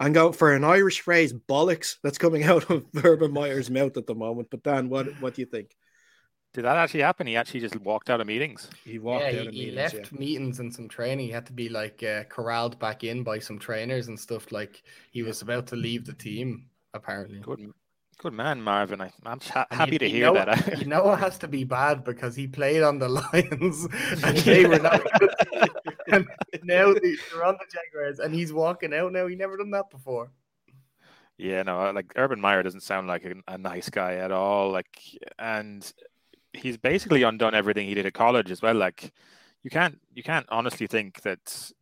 and 0.00 0.12
go 0.12 0.32
for 0.32 0.54
an 0.54 0.64
Irish 0.64 1.02
phrase 1.02 1.32
bollocks 1.32 1.96
that's 2.02 2.18
coming 2.18 2.42
out 2.42 2.68
of 2.68 2.84
Urban 3.04 3.32
Meyer's 3.32 3.70
mouth 3.70 3.96
at 3.96 4.06
the 4.06 4.14
moment. 4.14 4.48
But 4.50 4.64
Dan, 4.64 4.88
what 4.88 5.06
what 5.20 5.34
do 5.34 5.42
you 5.42 5.46
think? 5.46 5.76
Did 6.52 6.64
that 6.64 6.76
actually 6.76 7.02
happen? 7.02 7.28
He 7.28 7.36
actually 7.36 7.60
just 7.60 7.76
walked 7.76 8.10
out 8.10 8.20
of 8.20 8.26
meetings. 8.26 8.68
He 8.84 8.98
walked 8.98 9.22
yeah, 9.22 9.28
out 9.28 9.34
of 9.46 9.52
he, 9.54 9.60
meetings. 9.60 9.70
He 9.70 9.70
left 9.70 10.12
yeah. 10.12 10.18
meetings 10.18 10.58
and 10.58 10.74
some 10.74 10.88
training. 10.88 11.26
He 11.26 11.32
had 11.32 11.46
to 11.46 11.52
be 11.52 11.68
like 11.68 12.02
uh, 12.02 12.24
corralled 12.24 12.78
back 12.80 13.04
in 13.04 13.22
by 13.22 13.38
some 13.38 13.58
trainers 13.58 14.08
and 14.08 14.18
stuff. 14.18 14.50
Like 14.50 14.82
he 15.12 15.22
was 15.22 15.42
about 15.42 15.68
to 15.68 15.76
leave 15.76 16.04
the 16.04 16.12
team. 16.12 16.66
Apparently, 16.92 17.38
good, 17.38 17.72
good 18.18 18.32
man, 18.32 18.60
Marvin. 18.60 19.00
I, 19.00 19.12
am 19.24 19.38
ha- 19.40 19.66
happy 19.70 19.92
you, 19.92 19.98
to 20.00 20.08
you 20.08 20.16
hear 20.16 20.26
know, 20.26 20.44
that. 20.44 20.78
you 20.80 20.86
know, 20.86 21.12
it 21.12 21.18
has 21.18 21.38
to 21.38 21.46
be 21.46 21.62
bad 21.62 22.02
because 22.02 22.34
he 22.34 22.48
played 22.48 22.82
on 22.82 22.98
the 22.98 23.08
Lions 23.32 23.86
and 24.24 24.36
they 24.38 24.66
were 24.66 24.80
not. 24.80 25.06
and 26.08 26.26
now 26.64 26.92
they're 26.92 27.44
on 27.44 27.58
the 27.60 27.66
Jaguars 27.70 28.18
and 28.18 28.34
he's 28.34 28.52
walking 28.52 28.92
out 28.92 29.12
now. 29.12 29.28
He 29.28 29.36
never 29.36 29.56
done 29.56 29.70
that 29.70 29.88
before. 29.88 30.32
Yeah, 31.38 31.62
no, 31.62 31.90
like 31.92 32.12
Urban 32.16 32.40
Meyer 32.40 32.62
doesn't 32.62 32.82
sound 32.82 33.06
like 33.06 33.24
a, 33.24 33.34
a 33.48 33.56
nice 33.56 33.88
guy 33.88 34.16
at 34.16 34.30
all. 34.30 34.72
Like, 34.72 34.98
and 35.38 35.90
he's 36.52 36.76
basically 36.76 37.22
undone 37.22 37.54
everything 37.54 37.86
he 37.86 37.94
did 37.94 38.06
at 38.06 38.14
college 38.14 38.50
as 38.50 38.62
well. 38.62 38.74
Like 38.74 39.12
you 39.62 39.70
can't 39.70 39.98
you 40.12 40.22
can't 40.22 40.46
honestly 40.50 40.86
think 40.86 41.22
that 41.22 41.72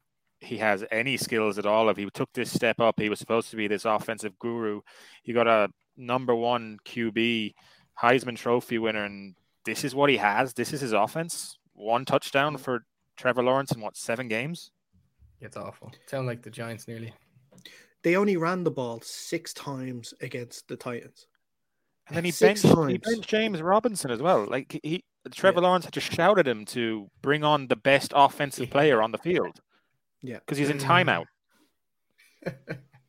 he 0.40 0.58
has 0.58 0.84
any 0.90 1.16
skills 1.16 1.58
at 1.58 1.66
all. 1.66 1.88
If 1.88 1.96
he 1.96 2.08
took 2.10 2.32
this 2.32 2.52
step 2.52 2.80
up, 2.80 2.98
he 2.98 3.08
was 3.08 3.18
supposed 3.18 3.50
to 3.50 3.56
be 3.56 3.68
this 3.68 3.84
offensive 3.84 4.38
guru. 4.38 4.80
He 5.22 5.32
got 5.32 5.46
a 5.46 5.68
number 5.96 6.34
one 6.34 6.78
QB, 6.84 7.54
Heisman 8.00 8.36
Trophy 8.36 8.78
winner, 8.78 9.04
and 9.04 9.34
this 9.64 9.84
is 9.84 9.94
what 9.94 10.10
he 10.10 10.16
has. 10.16 10.54
This 10.54 10.72
is 10.72 10.80
his 10.80 10.92
offense. 10.92 11.58
One 11.74 12.04
touchdown 12.04 12.56
for 12.56 12.84
Trevor 13.16 13.42
Lawrence 13.42 13.72
in 13.72 13.80
what 13.80 13.96
seven 13.96 14.28
games? 14.28 14.70
It's 15.40 15.56
awful. 15.56 15.92
Sound 16.06 16.26
like 16.26 16.42
the 16.42 16.50
Giants 16.50 16.88
nearly. 16.88 17.12
They 18.02 18.16
only 18.16 18.36
ran 18.36 18.64
the 18.64 18.70
ball 18.70 19.00
six 19.02 19.52
times 19.52 20.14
against 20.20 20.68
the 20.68 20.76
Titans. 20.76 21.26
And 22.08 22.16
then 22.16 22.24
he 22.24 22.30
Six 22.30 22.62
benched, 22.62 22.90
he 22.90 22.98
benched 22.98 23.28
James 23.28 23.60
Robinson 23.62 24.10
as 24.10 24.20
well. 24.20 24.46
Like 24.48 24.80
he, 24.82 25.04
Trevor 25.34 25.60
Lawrence 25.60 25.84
had 25.84 25.92
just 25.94 26.10
shouted 26.12 26.48
him 26.48 26.64
to 26.66 27.10
bring 27.22 27.44
on 27.44 27.68
the 27.68 27.76
best 27.76 28.12
offensive 28.16 28.70
player 28.70 29.02
on 29.02 29.12
the 29.12 29.18
field 29.18 29.60
Yeah. 30.22 30.38
because 30.38 30.56
he's 30.58 30.70
in 30.70 30.78
timeout. 30.78 31.26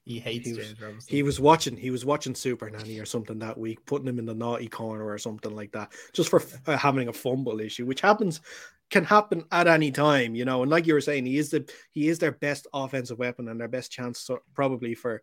He 0.05 0.17
hates 0.19 0.47
He 0.47 0.53
was- 0.55 0.65
James 0.69 0.81
Robinson. 0.81 1.15
He 1.15 1.21
was 1.21 1.39
watching. 1.39 1.77
He 1.77 1.91
was 1.91 2.03
watching 2.03 2.33
Super 2.33 2.67
Nanny 2.67 2.97
or 2.97 3.05
something 3.05 3.37
that 3.39 3.55
week, 3.59 3.85
putting 3.85 4.07
him 4.07 4.17
in 4.17 4.25
the 4.25 4.33
naughty 4.33 4.67
corner 4.67 5.05
or 5.07 5.19
something 5.19 5.55
like 5.55 5.71
that, 5.73 5.91
just 6.13 6.29
for 6.29 6.41
uh, 6.65 6.75
having 6.75 7.09
a 7.09 7.13
fumble 7.13 7.59
issue, 7.59 7.85
which 7.85 8.01
happens, 8.01 8.41
can 8.89 9.03
happen 9.05 9.43
at 9.51 9.67
any 9.67 9.91
time, 9.91 10.33
you 10.33 10.45
know. 10.45 10.63
And 10.63 10.71
like 10.71 10.87
you 10.87 10.95
were 10.95 11.01
saying, 11.01 11.27
he 11.27 11.37
is 11.37 11.51
the 11.51 11.69
he 11.91 12.07
is 12.07 12.17
their 12.17 12.31
best 12.31 12.65
offensive 12.73 13.19
weapon 13.19 13.49
and 13.49 13.59
their 13.61 13.67
best 13.67 13.91
chance, 13.91 14.19
so, 14.21 14.39
probably 14.55 14.95
for 14.95 15.21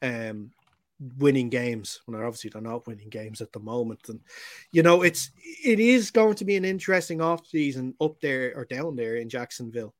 um 0.00 0.50
winning 1.18 1.48
games. 1.48 2.00
Well, 2.06 2.16
they're 2.16 2.26
obviously 2.26 2.50
they're 2.50 2.62
not 2.62 2.86
winning 2.86 3.08
games 3.08 3.40
at 3.40 3.52
the 3.52 3.60
moment, 3.60 4.08
and 4.08 4.20
you 4.70 4.82
know 4.82 5.02
it's 5.02 5.30
it 5.64 5.80
is 5.80 6.10
going 6.10 6.34
to 6.36 6.44
be 6.44 6.56
an 6.56 6.64
interesting 6.64 7.20
off 7.20 7.46
season 7.46 7.94
up 8.00 8.20
there 8.20 8.52
or 8.56 8.64
down 8.64 8.96
there 8.96 9.16
in 9.16 9.28
Jacksonville. 9.28 9.94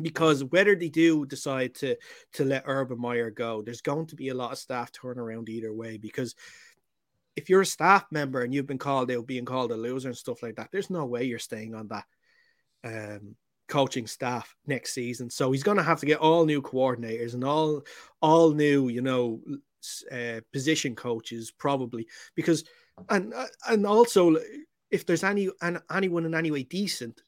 Because 0.00 0.44
whether 0.44 0.76
they 0.76 0.90
do 0.90 1.24
decide 1.24 1.74
to 1.76 1.96
to 2.34 2.44
let 2.44 2.64
Urban 2.66 3.00
Meyer 3.00 3.30
go, 3.30 3.62
there's 3.62 3.80
going 3.80 4.06
to 4.08 4.16
be 4.16 4.28
a 4.28 4.34
lot 4.34 4.52
of 4.52 4.58
staff 4.58 4.92
turnaround 4.92 5.48
either 5.48 5.72
way. 5.72 5.96
Because 5.96 6.34
if 7.34 7.48
you're 7.48 7.62
a 7.62 7.66
staff 7.66 8.04
member 8.10 8.42
and 8.42 8.52
you've 8.52 8.66
been 8.66 8.78
called 8.78 9.10
out 9.10 9.26
being 9.26 9.44
called 9.44 9.72
a 9.72 9.76
loser 9.76 10.08
and 10.08 10.16
stuff 10.16 10.42
like 10.42 10.56
that, 10.56 10.68
there's 10.72 10.90
no 10.90 11.04
way 11.06 11.24
you're 11.24 11.38
staying 11.38 11.74
on 11.74 11.88
that 11.88 12.04
um, 12.84 13.36
coaching 13.68 14.06
staff 14.06 14.54
next 14.66 14.92
season. 14.94 15.30
So 15.30 15.52
he's 15.52 15.62
going 15.62 15.76
to 15.76 15.82
have 15.82 16.00
to 16.00 16.06
get 16.06 16.20
all 16.20 16.44
new 16.44 16.62
coordinators 16.62 17.34
and 17.34 17.44
all 17.44 17.82
all 18.22 18.52
new, 18.52 18.88
you 18.88 19.02
know, 19.02 19.40
uh, 20.12 20.40
position 20.52 20.94
coaches 20.94 21.50
probably 21.50 22.06
because 22.34 22.64
and 23.08 23.34
uh, 23.34 23.46
and 23.68 23.86
also 23.86 24.36
if 24.90 25.04
there's 25.06 25.24
any 25.24 25.50
and 25.62 25.80
anyone 25.90 26.24
in 26.24 26.34
any 26.34 26.50
way 26.50 26.62
decent 26.62 27.20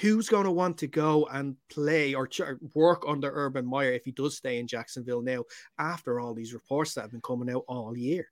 who's 0.00 0.28
going 0.28 0.44
to 0.44 0.50
want 0.50 0.78
to 0.78 0.86
go 0.86 1.26
and 1.26 1.56
play 1.70 2.14
or 2.14 2.26
ch- 2.26 2.40
work 2.74 3.04
under 3.06 3.30
Urban 3.32 3.64
Meyer 3.64 3.92
if 3.92 4.04
he 4.04 4.12
does 4.12 4.36
stay 4.36 4.58
in 4.58 4.66
Jacksonville 4.66 5.22
now 5.22 5.44
after 5.78 6.18
all 6.18 6.34
these 6.34 6.54
reports 6.54 6.94
that 6.94 7.02
have 7.02 7.12
been 7.12 7.20
coming 7.20 7.50
out 7.54 7.64
all 7.68 7.96
year. 7.96 8.26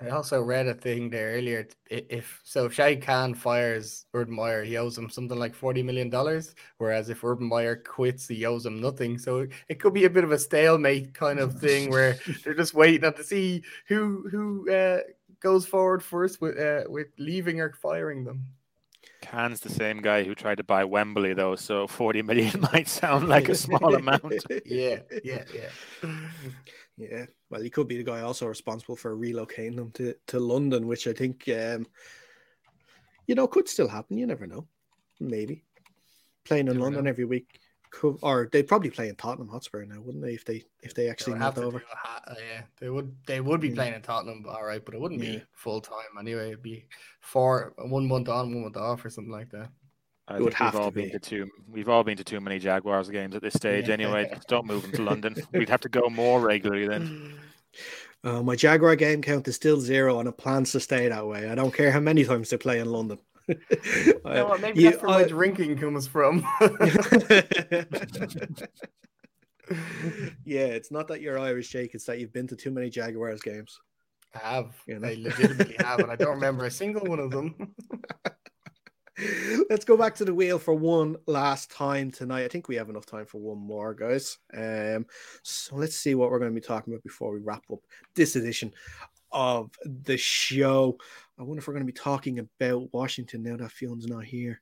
I 0.00 0.08
also 0.10 0.40
read 0.40 0.66
a 0.66 0.74
thing 0.74 1.10
there 1.10 1.32
earlier. 1.32 1.68
If 1.90 2.40
so, 2.44 2.66
if 2.66 2.72
Shad 2.72 3.02
Khan 3.02 3.34
fires 3.34 4.06
Urban 4.14 4.34
Meyer, 4.34 4.64
he 4.64 4.76
owes 4.76 4.96
him 4.96 5.10
something 5.10 5.38
like 5.38 5.54
forty 5.54 5.82
million 5.82 6.08
dollars. 6.08 6.54
Whereas 6.78 7.10
if 7.10 7.22
Urban 7.22 7.48
Meyer 7.48 7.76
quits, 7.76 8.26
he 8.26 8.46
owes 8.46 8.64
him 8.64 8.80
nothing. 8.80 9.18
So 9.18 9.46
it 9.68 9.78
could 9.80 9.92
be 9.92 10.06
a 10.06 10.10
bit 10.10 10.24
of 10.24 10.32
a 10.32 10.38
stalemate 10.38 11.12
kind 11.12 11.38
of 11.38 11.60
thing 11.60 11.90
where 11.90 12.18
they're 12.44 12.54
just 12.54 12.74
waiting 12.74 13.12
to 13.12 13.24
see 13.24 13.62
who 13.88 14.28
who 14.30 14.70
uh, 14.70 15.00
goes 15.40 15.66
forward 15.66 16.02
first 16.02 16.40
with 16.40 16.58
uh, 16.58 16.84
with 16.88 17.08
leaving 17.18 17.60
or 17.60 17.72
firing 17.72 18.24
them. 18.24 18.46
Khan's 19.22 19.60
the 19.60 19.68
same 19.68 20.00
guy 20.00 20.24
who 20.24 20.34
tried 20.34 20.56
to 20.56 20.64
buy 20.64 20.84
Wembley, 20.84 21.34
though, 21.34 21.54
so 21.56 21.86
40 21.86 22.22
million 22.22 22.60
might 22.72 22.88
sound 22.88 23.28
like 23.28 23.48
a 23.48 23.54
small 23.54 23.94
amount. 23.94 24.22
Yeah, 24.64 25.00
yeah, 25.22 25.44
yeah. 25.54 26.10
Yeah, 26.96 27.26
well, 27.50 27.60
he 27.60 27.70
could 27.70 27.88
be 27.88 27.96
the 27.96 28.04
guy 28.04 28.20
also 28.20 28.46
responsible 28.46 28.96
for 28.96 29.16
relocating 29.16 29.76
them 29.76 29.90
to, 29.92 30.14
to 30.28 30.38
London, 30.38 30.86
which 30.86 31.06
I 31.06 31.12
think, 31.12 31.48
um, 31.48 31.86
you 33.26 33.34
know, 33.34 33.46
could 33.48 33.68
still 33.68 33.88
happen. 33.88 34.16
You 34.16 34.26
never 34.26 34.46
know. 34.46 34.66
Maybe 35.18 35.64
playing 36.44 36.68
in 36.68 36.74
Never 36.74 36.84
London 36.84 37.04
know. 37.04 37.10
every 37.10 37.24
week, 37.24 37.60
could, 37.90 38.16
or 38.22 38.48
they'd 38.50 38.66
probably 38.68 38.90
play 38.90 39.08
in 39.08 39.16
Tottenham 39.16 39.48
Hotspur 39.48 39.84
now, 39.84 40.00
wouldn't 40.00 40.24
they? 40.24 40.32
If 40.34 40.44
they 40.44 40.64
if 40.82 40.94
they 40.94 41.04
They 41.04 41.10
actually 41.10 41.38
have 41.38 41.56
moved 41.56 41.66
over. 41.66 41.78
a 41.78 42.30
uh, 42.30 42.34
yeah, 42.38 42.62
they 42.78 42.88
would. 42.88 43.14
They 43.26 43.40
would 43.40 43.60
be 43.60 43.68
Yeah. 43.68 43.74
playing 43.74 43.94
in 43.94 44.02
Tottenham, 44.02 44.46
all 44.48 44.64
right, 44.64 44.82
but 44.84 44.94
it 44.94 45.00
wouldn't 45.00 45.22
Yeah. 45.22 45.38
be 45.38 45.42
full 45.52 45.80
time 45.80 46.16
anyway. 46.18 46.48
It'd 46.48 46.62
be 46.62 46.86
four, 47.20 47.74
one 47.76 48.06
month 48.06 48.28
on, 48.28 48.52
one 48.54 48.62
month 48.62 48.76
off, 48.76 49.04
or 49.04 49.10
something 49.10 49.32
like 49.32 49.50
that. 49.50 49.70
I 50.30 50.36
It 50.36 50.42
would 50.42 50.54
have 50.54 50.74
we've 50.74 50.80
to 50.80 50.84
all 50.84 50.90
been 50.92 51.04
be. 51.06 51.10
to 51.10 51.18
too. 51.18 51.50
We've 51.68 51.88
all 51.88 52.04
been 52.04 52.16
to 52.16 52.24
too 52.24 52.40
many 52.40 52.58
Jaguars 52.60 53.10
games 53.10 53.34
at 53.34 53.42
this 53.42 53.54
stage. 53.54 53.88
Yeah. 53.88 53.94
Anyway, 53.94 54.32
don't 54.48 54.64
move 54.66 54.82
them 54.82 54.92
to 54.92 55.02
London. 55.02 55.34
We'd 55.52 55.68
have 55.68 55.80
to 55.80 55.88
go 55.88 56.08
more 56.08 56.40
regularly 56.40 56.86
then. 56.88 57.34
Uh, 58.22 58.42
my 58.42 58.54
Jaguar 58.54 58.96
game 58.96 59.22
count 59.22 59.48
is 59.48 59.56
still 59.56 59.80
zero, 59.80 60.20
and 60.20 60.28
it 60.28 60.36
plans 60.36 60.72
to 60.72 60.80
stay 60.80 61.08
that 61.08 61.26
way. 61.26 61.48
I 61.48 61.54
don't 61.54 61.72
care 61.72 61.90
how 61.90 62.00
many 62.00 62.22
times 62.22 62.50
they 62.50 62.58
play 62.58 62.78
in 62.80 62.86
London. 62.92 63.18
You 63.48 64.20
know 64.24 64.58
maybe 64.60 64.82
You- 64.82 64.90
that's 64.90 65.02
where 65.02 65.10
I- 65.10 65.22
my 65.22 65.28
drinking 65.28 65.78
comes 65.78 66.06
from. 66.06 66.44
yeah, 70.44 70.66
it's 70.66 70.90
not 70.90 71.08
that 71.08 71.20
you're 71.20 71.38
Irish, 71.38 71.68
Jake. 71.70 71.94
It's 71.94 72.04
that 72.04 72.18
you've 72.18 72.32
been 72.32 72.46
to 72.48 72.56
too 72.56 72.70
many 72.70 72.90
Jaguars 72.90 73.40
games. 73.40 73.80
I 74.34 74.38
have. 74.38 74.74
You 74.86 74.98
know? 74.98 75.08
I 75.08 75.14
legitimately 75.18 75.76
have, 75.78 76.00
and 76.00 76.10
I 76.10 76.16
don't 76.16 76.34
remember 76.34 76.64
a 76.66 76.70
single 76.70 77.06
one 77.06 77.20
of 77.20 77.30
them. 77.30 77.74
Let's 79.68 79.84
go 79.84 79.96
back 79.96 80.14
to 80.16 80.24
the 80.24 80.34
wheel 80.34 80.58
for 80.58 80.74
one 80.74 81.16
last 81.26 81.70
time 81.70 82.10
tonight. 82.10 82.44
I 82.44 82.48
think 82.48 82.68
we 82.68 82.76
have 82.76 82.88
enough 82.88 83.06
time 83.06 83.26
for 83.26 83.38
one 83.38 83.58
more, 83.58 83.94
guys. 83.94 84.38
Um, 84.56 85.06
so 85.42 85.76
let's 85.76 85.96
see 85.96 86.14
what 86.14 86.30
we're 86.30 86.38
going 86.38 86.50
to 86.50 86.60
be 86.60 86.66
talking 86.66 86.92
about 86.92 87.02
before 87.02 87.32
we 87.32 87.40
wrap 87.40 87.64
up 87.72 87.80
this 88.14 88.36
edition 88.36 88.72
of 89.32 89.70
the 89.84 90.16
show. 90.16 90.98
I 91.38 91.42
wonder 91.42 91.60
if 91.60 91.68
we're 91.68 91.74
going 91.74 91.86
to 91.86 91.92
be 91.92 91.98
talking 91.98 92.38
about 92.38 92.92
Washington 92.92 93.42
now 93.42 93.56
that 93.56 93.72
Fionn's 93.72 94.06
not 94.06 94.24
here. 94.24 94.60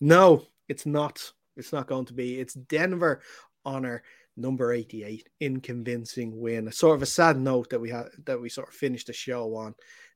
No, 0.00 0.46
it's 0.68 0.86
not. 0.86 1.32
It's 1.56 1.72
not 1.72 1.86
going 1.86 2.06
to 2.06 2.14
be. 2.14 2.40
It's 2.40 2.54
Denver 2.54 3.22
honor 3.64 4.02
number 4.36 4.72
88 4.72 5.28
in 5.40 5.60
convincing 5.60 6.40
win. 6.40 6.70
Sort 6.72 6.96
of 6.96 7.02
a 7.02 7.06
sad 7.06 7.38
note 7.38 7.70
that 7.70 7.80
we 7.80 7.90
had 7.90 8.06
that 8.24 8.40
we 8.40 8.48
sort 8.48 8.68
of 8.68 8.74
finished 8.74 9.08
the 9.08 9.12
show 9.12 9.54
on 9.54 9.74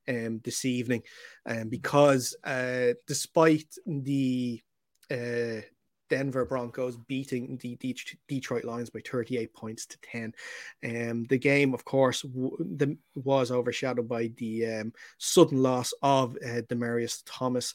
um 0.08 0.40
this 0.44 0.64
evening. 0.64 1.02
Um 1.44 1.68
because 1.68 2.36
uh 2.44 2.94
despite 3.06 3.74
the 3.86 4.62
uh 5.10 5.60
Denver 6.08 6.44
Broncos 6.44 6.96
beating 6.96 7.56
the 7.58 7.76
De- 7.76 7.96
Detroit 8.28 8.64
Lions 8.64 8.90
by 8.90 9.00
38 9.00 9.52
points 9.54 9.86
to 9.86 9.98
10. 10.02 10.32
Um, 10.84 11.24
the 11.24 11.38
game, 11.38 11.74
of 11.74 11.84
course, 11.84 12.22
w- 12.22 12.56
the, 12.60 12.96
was 13.14 13.50
overshadowed 13.50 14.08
by 14.08 14.30
the 14.36 14.66
um, 14.66 14.92
sudden 15.18 15.62
loss 15.62 15.92
of 16.02 16.36
uh, 16.36 16.62
Demaryius 16.68 17.22
Thomas 17.26 17.74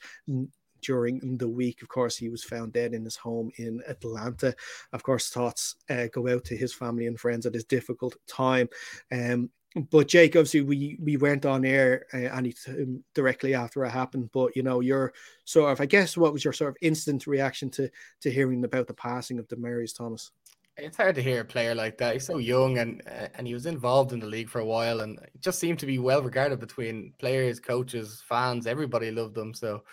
during 0.81 1.37
the 1.37 1.49
week. 1.49 1.81
Of 1.81 1.89
course, 1.89 2.17
he 2.17 2.29
was 2.29 2.43
found 2.43 2.73
dead 2.73 2.93
in 2.93 3.03
his 3.03 3.15
home 3.15 3.51
in 3.57 3.81
Atlanta. 3.87 4.55
Of 4.93 5.03
course, 5.03 5.29
thoughts 5.29 5.75
uh, 5.89 6.07
go 6.11 6.27
out 6.27 6.45
to 6.45 6.57
his 6.57 6.73
family 6.73 7.07
and 7.07 7.19
friends 7.19 7.45
at 7.45 7.53
this 7.53 7.63
difficult 7.63 8.15
time. 8.27 8.69
Um, 9.11 9.49
but 9.75 10.07
Jake, 10.07 10.35
obviously, 10.35 10.61
we 10.61 10.97
we 11.01 11.17
weren't 11.17 11.45
on 11.45 11.63
air 11.63 12.05
uh, 12.13 12.17
any 12.17 12.51
time 12.51 13.03
directly 13.15 13.53
after 13.53 13.85
it 13.85 13.89
happened. 13.89 14.29
But 14.33 14.55
you 14.55 14.63
know, 14.63 14.81
your 14.81 15.13
sort 15.45 15.71
of, 15.71 15.79
I 15.79 15.85
guess, 15.85 16.17
what 16.17 16.33
was 16.33 16.43
your 16.43 16.53
sort 16.53 16.71
of 16.71 16.77
instant 16.81 17.25
reaction 17.25 17.69
to 17.71 17.89
to 18.21 18.31
hearing 18.31 18.63
about 18.65 18.87
the 18.87 18.93
passing 18.93 19.39
of 19.39 19.47
Demaryius 19.47 19.95
Thomas? 19.95 20.31
It's 20.77 20.97
hard 20.97 21.15
to 21.15 21.23
hear 21.23 21.41
a 21.41 21.45
player 21.45 21.75
like 21.75 21.97
that. 21.99 22.13
He's 22.13 22.25
so 22.25 22.37
young, 22.37 22.79
and 22.79 23.01
uh, 23.07 23.27
and 23.35 23.47
he 23.47 23.53
was 23.53 23.65
involved 23.65 24.11
in 24.11 24.19
the 24.19 24.25
league 24.25 24.49
for 24.49 24.59
a 24.59 24.65
while, 24.65 25.01
and 25.01 25.19
just 25.39 25.59
seemed 25.59 25.79
to 25.79 25.85
be 25.85 25.99
well 25.99 26.21
regarded 26.21 26.59
between 26.59 27.13
players, 27.17 27.59
coaches, 27.59 28.21
fans. 28.27 28.67
Everybody 28.67 29.11
loved 29.11 29.37
him. 29.37 29.53
So 29.53 29.83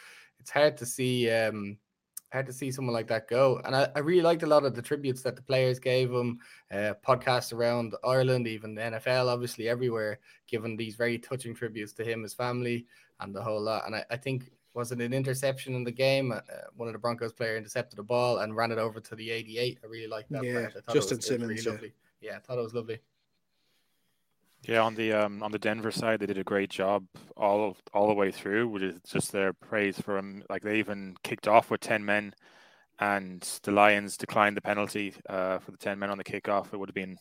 it's 0.41 0.51
hard 0.51 0.77
to 0.79 0.87
see 0.87 1.31
um, 1.31 1.79
hard 2.33 2.47
to 2.47 2.53
see 2.53 2.71
someone 2.71 2.95
like 2.95 3.09
that 3.09 3.29
go. 3.29 3.61
And 3.65 3.75
I, 3.75 3.89
I 3.95 4.01
really 4.01 4.23
liked 4.23 4.43
a 4.43 4.47
lot 4.47 4.65
of 4.65 4.75
the 4.75 4.83
tributes 4.83 5.23
that 5.23 5.37
the 5.37 5.43
players 5.43 5.79
gave 5.79 6.11
him. 6.11 6.39
Uh, 6.71 6.95
podcasts 7.07 7.53
around 7.53 7.95
Ireland, 8.05 8.47
even 8.47 8.75
the 8.75 8.83
NFL, 8.83 9.29
obviously 9.29 9.69
everywhere, 9.69 10.19
giving 10.47 10.77
these 10.77 10.95
very 10.95 11.19
touching 11.19 11.55
tributes 11.55 11.93
to 11.95 12.05
him, 12.05 12.23
his 12.23 12.35
family, 12.35 12.87
and 13.21 13.35
the 13.35 13.43
whole 13.43 13.61
lot. 13.61 13.87
And 13.87 13.97
I, 13.97 14.05
I 14.11 14.17
think 14.17 14.51
was 14.75 14.93
it 14.93 15.01
an 15.01 15.13
interception 15.13 15.75
in 15.75 15.85
the 15.85 15.91
game? 15.91 16.31
Uh, 16.33 16.41
one 16.77 16.89
of 16.89 16.93
the 16.93 16.99
Broncos 16.99 17.33
player 17.33 17.57
intercepted 17.57 17.99
the 17.99 18.03
ball 18.03 18.39
and 18.39 18.55
ran 18.55 18.71
it 18.71 18.79
over 18.79 19.01
to 19.01 19.15
the 19.17 19.31
88. 19.31 19.79
I 19.83 19.87
really 19.87 20.07
liked 20.07 20.31
that. 20.31 20.45
Yeah, 20.45 20.61
part. 20.61 20.75
I 20.77 20.81
thought 20.81 20.95
Justin 20.95 20.97
it 20.97 20.99
was, 20.99 21.11
it 21.11 21.17
was 21.17 21.27
Simmons, 21.27 21.49
really 21.49 21.63
yeah. 21.63 21.71
lovely. 21.73 21.93
Yeah, 22.21 22.37
I 22.37 22.39
thought 22.41 22.59
it 22.59 22.63
was 22.63 22.75
lovely. 22.75 22.99
Yeah, 24.63 24.83
on 24.83 24.95
the 24.95 25.13
um, 25.13 25.43
on 25.43 25.53
the 25.53 25.59
Denver 25.59 25.91
side, 25.91 26.21
they 26.21 26.27
did 26.27 26.39
a 26.39 26.45
great 26.45 26.71
job 26.71 27.07
all 27.37 27.77
all 27.95 28.09
the 28.09 28.15
way 28.15 28.33
through, 28.33 28.69
which 28.69 28.83
is 28.83 29.01
just 29.07 29.33
their 29.33 29.53
praise 29.53 30.01
for 30.01 30.17
them. 30.17 30.43
Like 30.51 30.63
they 30.63 30.79
even 30.79 31.17
kicked 31.23 31.49
off 31.49 31.71
with 31.71 31.81
ten 31.81 32.05
men, 32.05 32.35
and 32.99 33.41
the 33.63 33.71
Lions 33.71 34.17
declined 34.17 34.57
the 34.57 34.61
penalty 34.61 35.15
uh, 35.29 35.59
for 35.59 35.71
the 35.71 35.79
ten 35.79 35.99
men 35.99 36.11
on 36.11 36.19
the 36.19 36.25
kickoff. 36.25 36.73
It 36.73 36.77
would 36.77 36.89
have 36.89 36.95
been 36.95 37.17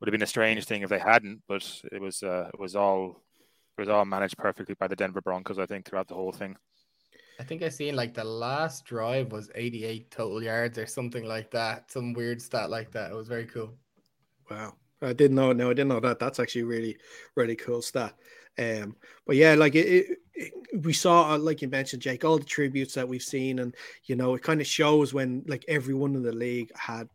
would 0.00 0.08
have 0.08 0.12
been 0.12 0.22
a 0.22 0.26
strange 0.26 0.64
thing 0.64 0.82
if 0.82 0.90
they 0.90 0.98
hadn't, 0.98 1.42
but 1.46 1.62
it 1.92 2.00
was 2.00 2.22
uh, 2.22 2.48
it 2.52 2.58
was 2.58 2.74
all 2.74 3.22
it 3.78 3.80
was 3.80 3.88
all 3.88 4.04
managed 4.04 4.36
perfectly 4.36 4.74
by 4.74 4.88
the 4.88 4.96
Denver 4.96 5.20
Broncos. 5.20 5.58
I 5.58 5.66
think 5.66 5.86
throughout 5.86 6.08
the 6.08 6.14
whole 6.14 6.32
thing. 6.32 6.56
I 7.40 7.44
think 7.44 7.62
I 7.62 7.68
seen 7.70 7.96
like 7.96 8.12
the 8.14 8.24
last 8.24 8.84
drive 8.84 9.32
was 9.32 9.50
88 9.54 10.10
total 10.10 10.42
yards 10.42 10.78
or 10.78 10.86
something 10.86 11.24
like 11.24 11.50
that. 11.52 11.90
Some 11.90 12.12
weird 12.12 12.42
stat 12.42 12.68
like 12.68 12.90
that. 12.92 13.10
It 13.10 13.14
was 13.14 13.28
very 13.28 13.46
cool. 13.46 13.74
Wow. 14.50 14.74
I 15.02 15.12
didn't 15.12 15.36
know. 15.36 15.52
No, 15.52 15.70
I 15.70 15.74
didn't 15.74 15.88
know 15.88 16.00
that. 16.00 16.18
That's 16.18 16.38
actually 16.38 16.62
really, 16.62 16.96
really 17.34 17.56
cool 17.56 17.82
stat. 17.82 18.14
Um, 18.58 18.96
but 19.26 19.36
yeah, 19.36 19.54
like 19.54 19.74
it, 19.74 19.86
it, 19.86 20.18
it, 20.34 20.84
we 20.84 20.92
saw, 20.92 21.32
uh, 21.32 21.38
like 21.38 21.62
you 21.62 21.68
mentioned, 21.68 22.02
Jake, 22.02 22.24
all 22.24 22.38
the 22.38 22.44
tributes 22.44 22.94
that 22.94 23.08
we've 23.08 23.22
seen, 23.22 23.58
and 23.58 23.74
you 24.04 24.16
know, 24.16 24.34
it 24.34 24.42
kind 24.42 24.60
of 24.60 24.66
shows 24.66 25.12
when 25.12 25.42
like 25.46 25.64
everyone 25.68 26.14
in 26.14 26.22
the 26.22 26.32
league 26.32 26.70
had 26.76 27.08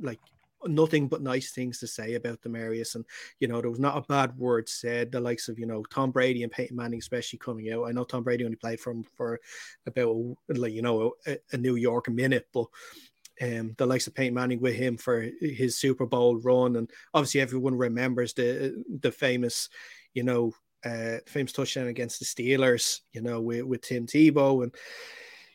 like 0.00 0.20
nothing 0.66 1.06
but 1.06 1.22
nice 1.22 1.52
things 1.52 1.78
to 1.78 1.86
say 1.86 2.14
about 2.14 2.42
Demaryius, 2.42 2.96
and 2.96 3.04
you 3.40 3.48
know, 3.48 3.60
there 3.60 3.70
was 3.70 3.78
not 3.80 3.96
a 3.96 4.02
bad 4.02 4.36
word 4.36 4.68
said. 4.68 5.12
The 5.12 5.20
likes 5.20 5.48
of 5.48 5.58
you 5.58 5.66
know 5.66 5.84
Tom 5.84 6.10
Brady 6.10 6.42
and 6.42 6.52
Peyton 6.52 6.76
Manning, 6.76 6.98
especially 6.98 7.38
coming 7.38 7.70
out. 7.72 7.84
I 7.84 7.92
know 7.92 8.04
Tom 8.04 8.24
Brady 8.24 8.44
only 8.44 8.56
played 8.56 8.80
for 8.80 8.92
from 8.92 9.04
for 9.04 9.40
about 9.86 10.16
like 10.48 10.72
you 10.72 10.82
know 10.82 11.14
a, 11.26 11.38
a 11.52 11.56
New 11.56 11.76
York 11.76 12.08
minute, 12.08 12.48
but 12.52 12.66
um, 13.42 13.74
the 13.76 13.86
likes 13.86 14.06
of 14.06 14.14
Peyton 14.14 14.34
Manning 14.34 14.60
with 14.60 14.74
him 14.74 14.96
for 14.96 15.28
his 15.40 15.76
Super 15.76 16.06
Bowl 16.06 16.36
run, 16.36 16.76
and 16.76 16.90
obviously 17.12 17.40
everyone 17.40 17.76
remembers 17.76 18.32
the 18.34 18.82
the 19.00 19.12
famous, 19.12 19.68
you 20.14 20.22
know, 20.22 20.52
uh, 20.84 21.18
famous 21.26 21.52
touchdown 21.52 21.88
against 21.88 22.18
the 22.18 22.24
Steelers, 22.24 23.00
you 23.12 23.20
know, 23.20 23.40
with, 23.40 23.64
with 23.64 23.82
Tim 23.82 24.06
Tebow, 24.06 24.62
and 24.62 24.74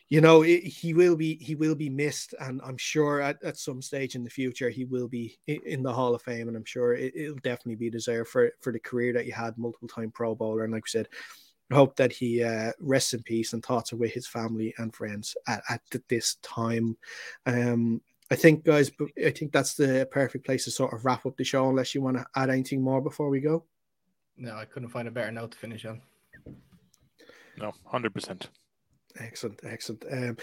you 0.08 0.20
know 0.20 0.42
it, 0.42 0.62
he 0.62 0.94
will 0.94 1.16
be 1.16 1.36
he 1.36 1.54
will 1.54 1.74
be 1.74 1.88
missed, 1.88 2.34
and 2.38 2.60
I'm 2.64 2.76
sure 2.76 3.20
at, 3.20 3.42
at 3.42 3.56
some 3.56 3.82
stage 3.82 4.14
in 4.14 4.24
the 4.24 4.30
future 4.30 4.70
he 4.70 4.84
will 4.84 5.08
be 5.08 5.38
in 5.46 5.82
the 5.82 5.92
Hall 5.92 6.14
of 6.14 6.22
Fame, 6.22 6.48
and 6.48 6.56
I'm 6.56 6.64
sure 6.64 6.94
it, 6.94 7.14
will 7.16 7.34
definitely 7.36 7.76
be 7.76 7.90
deserved 7.90 8.30
for 8.30 8.52
for 8.60 8.72
the 8.72 8.80
career 8.80 9.12
that 9.14 9.24
he 9.24 9.30
had, 9.30 9.58
multiple 9.58 9.88
time 9.88 10.10
Pro 10.10 10.34
Bowler, 10.34 10.64
and 10.64 10.72
like 10.72 10.84
we 10.84 10.90
said. 10.90 11.08
I 11.72 11.74
hope 11.74 11.96
that 11.96 12.12
he 12.12 12.42
uh, 12.42 12.72
rests 12.78 13.14
in 13.14 13.22
peace 13.22 13.54
and 13.54 13.64
thoughts 13.64 13.92
are 13.92 13.96
with 13.96 14.12
his 14.12 14.26
family 14.26 14.74
and 14.76 14.94
friends 14.94 15.36
at, 15.46 15.62
at 15.70 15.80
this 16.08 16.36
time. 16.42 16.98
Um, 17.46 18.02
I 18.30 18.36
think, 18.36 18.64
guys, 18.64 18.90
I 19.24 19.30
think 19.30 19.52
that's 19.52 19.74
the 19.74 20.06
perfect 20.10 20.44
place 20.44 20.64
to 20.64 20.70
sort 20.70 20.92
of 20.92 21.04
wrap 21.04 21.24
up 21.24 21.36
the 21.36 21.44
show, 21.44 21.68
unless 21.68 21.94
you 21.94 22.02
want 22.02 22.18
to 22.18 22.26
add 22.36 22.50
anything 22.50 22.82
more 22.82 23.00
before 23.00 23.30
we 23.30 23.40
go. 23.40 23.64
No, 24.36 24.54
I 24.54 24.64
couldn't 24.66 24.90
find 24.90 25.08
a 25.08 25.10
better 25.10 25.32
note 25.32 25.52
to 25.52 25.58
finish 25.58 25.84
on. 25.84 26.00
No, 27.58 27.72
hundred 27.86 28.14
percent. 28.14 28.48
Excellent, 29.18 29.60
excellent. 29.64 30.04
Um, 30.10 30.36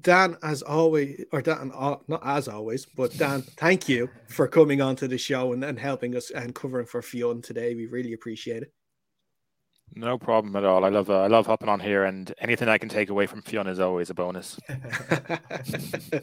Dan, 0.00 0.36
as 0.42 0.62
always, 0.62 1.24
or 1.32 1.42
Dan, 1.42 1.72
uh, 1.74 1.96
not 2.06 2.22
as 2.24 2.46
always, 2.46 2.86
but 2.86 3.16
Dan, 3.18 3.42
thank 3.56 3.88
you 3.88 4.08
for 4.28 4.46
coming 4.46 4.80
on 4.80 4.94
to 4.96 5.08
the 5.08 5.18
show 5.18 5.52
and, 5.52 5.64
and 5.64 5.78
helping 5.78 6.16
us 6.16 6.30
and 6.30 6.54
covering 6.54 6.86
for 6.86 7.02
Fionn 7.02 7.42
today. 7.42 7.74
We 7.74 7.86
really 7.86 8.12
appreciate 8.12 8.62
it. 8.62 8.72
No 9.94 10.18
problem 10.18 10.56
at 10.56 10.64
all. 10.64 10.84
I 10.84 10.88
love 10.88 11.10
uh, 11.10 11.20
I 11.20 11.26
love 11.26 11.46
hopping 11.46 11.68
on 11.68 11.80
here, 11.80 12.04
and 12.04 12.32
anything 12.38 12.68
I 12.68 12.78
can 12.78 12.88
take 12.88 13.10
away 13.10 13.26
from 13.26 13.42
Fionn 13.42 13.66
is 13.66 13.80
always 13.80 14.10
a 14.10 14.14
bonus. 14.14 14.58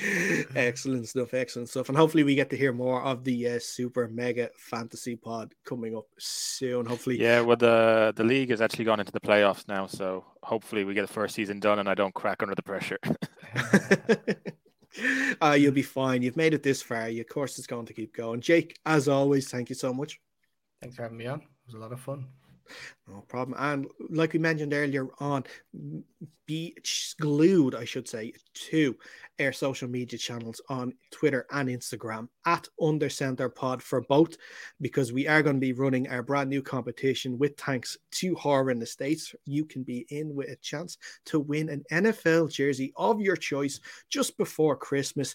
excellent 0.56 1.08
stuff, 1.08 1.34
excellent 1.34 1.68
stuff, 1.68 1.88
and 1.88 1.98
hopefully 1.98 2.24
we 2.24 2.34
get 2.34 2.50
to 2.50 2.56
hear 2.56 2.72
more 2.72 3.02
of 3.02 3.24
the 3.24 3.48
uh, 3.48 3.58
super 3.60 4.08
mega 4.08 4.48
fantasy 4.56 5.16
pod 5.16 5.54
coming 5.64 5.96
up 5.96 6.06
soon. 6.18 6.86
Hopefully, 6.86 7.20
yeah. 7.20 7.40
Well, 7.40 7.56
the 7.56 8.12
the 8.16 8.24
league 8.24 8.50
has 8.50 8.60
actually 8.60 8.86
gone 8.86 9.00
into 9.00 9.12
the 9.12 9.20
playoffs 9.20 9.68
now, 9.68 9.86
so 9.86 10.24
hopefully 10.42 10.84
we 10.84 10.94
get 10.94 11.06
the 11.06 11.12
first 11.12 11.34
season 11.34 11.60
done, 11.60 11.78
and 11.78 11.88
I 11.88 11.94
don't 11.94 12.14
crack 12.14 12.42
under 12.42 12.54
the 12.54 12.62
pressure. 12.62 12.98
uh, 15.42 15.52
you'll 15.52 15.72
be 15.72 15.82
fine. 15.82 16.22
You've 16.22 16.36
made 16.36 16.54
it 16.54 16.62
this 16.62 16.82
far. 16.82 17.08
Your 17.08 17.24
course 17.24 17.58
is 17.58 17.66
going 17.66 17.86
to 17.86 17.92
keep 17.92 18.16
going. 18.16 18.40
Jake, 18.40 18.78
as 18.86 19.08
always, 19.08 19.50
thank 19.50 19.68
you 19.68 19.74
so 19.74 19.92
much. 19.92 20.20
Thanks 20.80 20.96
for 20.96 21.02
having 21.02 21.18
me 21.18 21.26
on. 21.26 21.40
It 21.40 21.46
was 21.66 21.74
a 21.74 21.78
lot 21.78 21.92
of 21.92 22.00
fun. 22.00 22.26
No 23.08 23.22
problem. 23.28 23.56
And 23.58 23.88
like 24.10 24.32
we 24.32 24.38
mentioned 24.38 24.72
earlier 24.72 25.08
on, 25.18 25.44
be 26.46 26.76
glued, 27.20 27.74
I 27.74 27.84
should 27.84 28.08
say, 28.08 28.32
to 28.54 28.96
our 29.40 29.52
social 29.52 29.88
media 29.88 30.18
channels 30.18 30.60
on 30.68 30.92
Twitter 31.10 31.46
and 31.50 31.68
Instagram 31.68 32.28
at 32.46 32.68
Under 32.80 33.08
Center 33.08 33.48
Pod 33.48 33.82
for 33.82 34.02
both, 34.02 34.36
because 34.80 35.12
we 35.12 35.28
are 35.28 35.42
going 35.42 35.56
to 35.56 35.60
be 35.60 35.72
running 35.72 36.08
our 36.08 36.22
brand 36.22 36.50
new 36.50 36.62
competition 36.62 37.38
with 37.38 37.56
thanks 37.56 37.96
to 38.12 38.34
Horan 38.34 38.82
Estates. 38.82 39.34
You 39.44 39.64
can 39.64 39.82
be 39.82 40.06
in 40.10 40.34
with 40.34 40.50
a 40.50 40.56
chance 40.56 40.98
to 41.26 41.40
win 41.40 41.68
an 41.68 41.84
NFL 41.92 42.52
jersey 42.52 42.92
of 42.96 43.20
your 43.20 43.36
choice 43.36 43.80
just 44.08 44.36
before 44.36 44.76
Christmas 44.76 45.34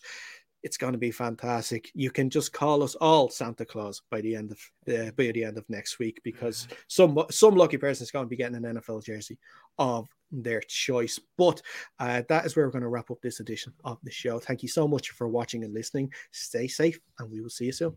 it's 0.64 0.78
going 0.78 0.94
to 0.94 1.00
be 1.00 1.12
fantastic. 1.12 1.92
You 1.94 2.12
can 2.12 2.30
just 2.30 2.52
call 2.54 2.84
us 2.84 2.96
all 2.96 3.30
Santa 3.30 3.66
Claus 3.66 4.02
by 4.10 4.22
the 4.22 4.36
end 4.36 4.52
of 4.52 4.60
the 4.86 5.14
by 5.18 5.32
the 5.32 5.44
end 5.44 5.58
of 5.58 5.70
next 5.70 6.00
week 6.00 6.20
because 6.24 6.68
some 6.88 7.18
some 7.30 7.56
lucky 7.56 7.78
person 7.78 8.04
is 8.04 8.12
going 8.12 8.26
to 8.26 8.30
be 8.30 8.36
getting 8.36 8.56
an 8.56 8.76
NFL 8.76 9.04
jersey 9.04 9.38
of 9.78 10.08
their 10.32 10.62
choice. 10.62 11.20
But 11.38 11.62
uh, 12.00 12.24
that 12.30 12.46
is 12.46 12.56
where 12.56 12.66
we're 12.66 12.72
going 12.72 12.82
to 12.82 12.90
wrap 12.90 13.12
up 13.12 13.22
this 13.22 13.40
edition 13.40 13.74
of 13.84 14.00
the 14.04 14.12
show. 14.12 14.40
Thank 14.40 14.64
you 14.64 14.70
so 14.70 14.88
much 14.88 15.12
for 15.12 15.28
watching 15.28 15.64
and 15.64 15.74
listening. 15.74 16.12
Stay 16.32 16.68
safe, 16.68 17.00
and 17.20 17.32
we 17.32 17.42
will 17.42 17.50
see 17.50 17.66
you 17.66 17.72
soon. 17.72 17.96